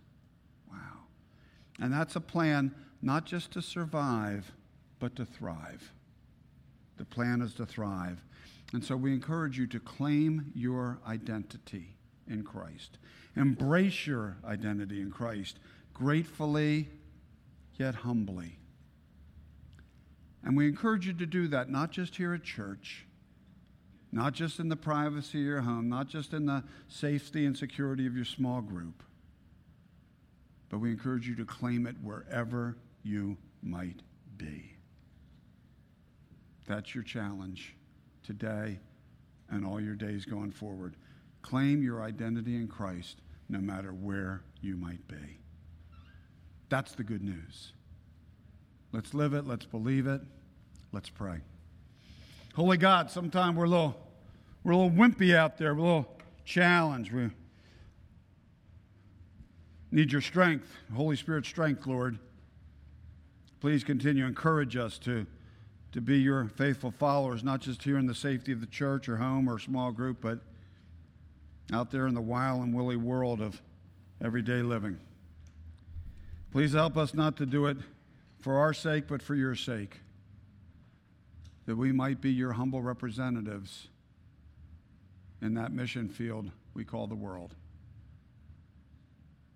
And 1.80 1.92
that's 1.92 2.16
a 2.16 2.22
plan 2.22 2.74
not 3.02 3.26
just 3.26 3.52
to 3.52 3.62
survive, 3.62 4.52
but 5.00 5.16
to 5.16 5.26
thrive. 5.26 5.92
The 6.98 7.06
plan 7.06 7.42
is 7.42 7.54
to 7.56 7.66
thrive. 7.66 8.24
And 8.74 8.84
so 8.84 8.96
we 8.96 9.14
encourage 9.14 9.58
you 9.58 9.68
to 9.68 9.80
claim 9.80 10.52
your 10.56 11.00
identity 11.08 11.96
in 12.28 12.44
Christ. 12.44 12.98
Embrace 13.36 14.08
your 14.08 14.38
identity 14.46 15.02
in 15.02 15.12
Christ 15.12 15.60
gratefully, 15.94 16.90
yet 17.76 17.96
humbly. 17.96 18.58
And 20.44 20.56
we 20.56 20.68
encourage 20.68 21.08
you 21.08 21.14
to 21.14 21.26
do 21.26 21.48
that 21.50 21.70
not 21.70 21.92
just 21.92 22.16
here 22.16 22.34
at 22.34 22.44
church, 22.44 23.06
not 24.12 24.34
just 24.34 24.60
in 24.60 24.70
the 24.70 24.76
privacy 24.76 25.40
of 25.40 25.46
your 25.46 25.62
home, 25.62 25.90
not 25.90 26.08
just 26.08 26.34
in 26.34 26.46
the 26.46 26.64
safety 26.88 27.46
and 27.46 27.58
security 27.58 28.06
of 28.08 28.16
your 28.16 28.26
small 28.26 28.62
group 28.62 29.04
but 30.76 30.82
we 30.82 30.92
encourage 30.92 31.26
you 31.26 31.36
to 31.36 31.46
claim 31.46 31.88
it 31.88 31.96
wherever 32.04 32.76
you 33.02 33.38
might 33.64 34.02
be. 34.36 34.76
That's 36.68 36.94
your 36.94 37.06
challenge 37.06 37.78
today 38.24 38.80
and 39.50 39.66
all 39.66 39.80
your 39.80 39.96
days 39.96 40.26
going 40.26 40.52
forward. 40.52 40.98
Claim 41.42 41.82
your 41.82 42.04
identity 42.04 42.58
in 42.58 42.68
Christ 42.68 43.22
no 43.48 43.60
matter 43.60 43.94
where 43.94 44.42
you 44.60 44.76
might 44.76 45.08
be. 45.08 45.40
That's 46.68 46.92
the 46.92 47.06
good 47.06 47.24
news. 47.24 47.72
Let's 48.92 49.14
live 49.14 49.34
it, 49.34 49.48
let's 49.48 49.66
believe 49.66 50.08
it, 50.08 50.20
let's 50.92 51.08
pray. 51.08 51.38
Holy 52.54 52.76
God, 52.76 53.10
sometimes 53.10 53.56
we're 53.56 53.64
a 53.64 53.70
little, 53.70 53.96
we're 54.66 54.74
a 54.74 54.76
little 54.76 54.92
wimpy 54.92 55.38
out 55.38 55.58
there, 55.58 55.74
we're 55.74 55.80
a 55.80 55.84
little 55.84 56.18
challenged. 56.44 57.14
We 57.14 57.30
need 59.96 60.12
your 60.12 60.20
strength, 60.20 60.68
Holy 60.94 61.16
Spirit 61.16 61.46
strength, 61.46 61.88
Lord. 61.88 62.20
Please 63.62 63.82
continue 63.82 64.26
encourage 64.26 64.76
us 64.76 64.98
to, 65.00 65.26
to 65.94 66.02
be 66.02 66.18
your 66.18 66.50
faithful 66.50 66.92
followers, 66.92 67.46
not 67.46 67.62
just 67.62 67.82
here 67.82 67.98
in 67.98 68.06
the 68.06 68.14
safety 68.14 68.52
of 68.52 68.60
the 68.60 68.68
church 68.68 69.08
or 69.08 69.16
home 69.16 69.48
or 69.48 69.58
small 69.58 69.94
group, 69.94 70.18
but 70.20 70.40
out 71.72 71.92
there 71.92 72.08
in 72.08 72.14
the 72.14 72.22
wild 72.22 72.62
and 72.62 72.74
woolly 72.74 72.98
world 72.98 73.40
of 73.40 73.62
everyday 74.22 74.62
living. 74.62 75.00
Please 76.52 76.74
help 76.74 76.98
us 76.98 77.14
not 77.14 77.38
to 77.38 77.46
do 77.46 77.66
it 77.68 77.78
for 78.42 78.58
our 78.60 78.74
sake, 78.74 79.08
but 79.08 79.22
for 79.22 79.34
your 79.34 79.56
sake, 79.56 80.02
that 81.68 81.78
we 81.78 81.94
might 81.94 82.20
be 82.20 82.32
your 82.32 82.52
humble 82.52 82.82
representatives 82.82 83.88
in 85.42 85.54
that 85.54 85.72
mission 85.72 86.10
field 86.10 86.52
we 86.74 86.84
call 86.84 87.08
the 87.08 87.16
world. 87.16 87.56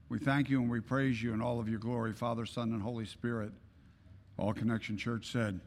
We 0.09 0.17
thank 0.17 0.49
you 0.49 0.59
and 0.59 0.69
we 0.69 0.79
praise 0.79 1.21
you 1.21 1.33
in 1.33 1.41
all 1.41 1.59
of 1.59 1.69
your 1.69 1.79
glory, 1.79 2.13
Father, 2.13 2.45
Son, 2.45 2.73
and 2.73 2.81
Holy 2.81 3.05
Spirit. 3.05 3.51
All 4.37 4.53
Connection 4.53 4.97
Church 4.97 5.31
said, 5.31 5.59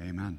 Amen. 0.00 0.38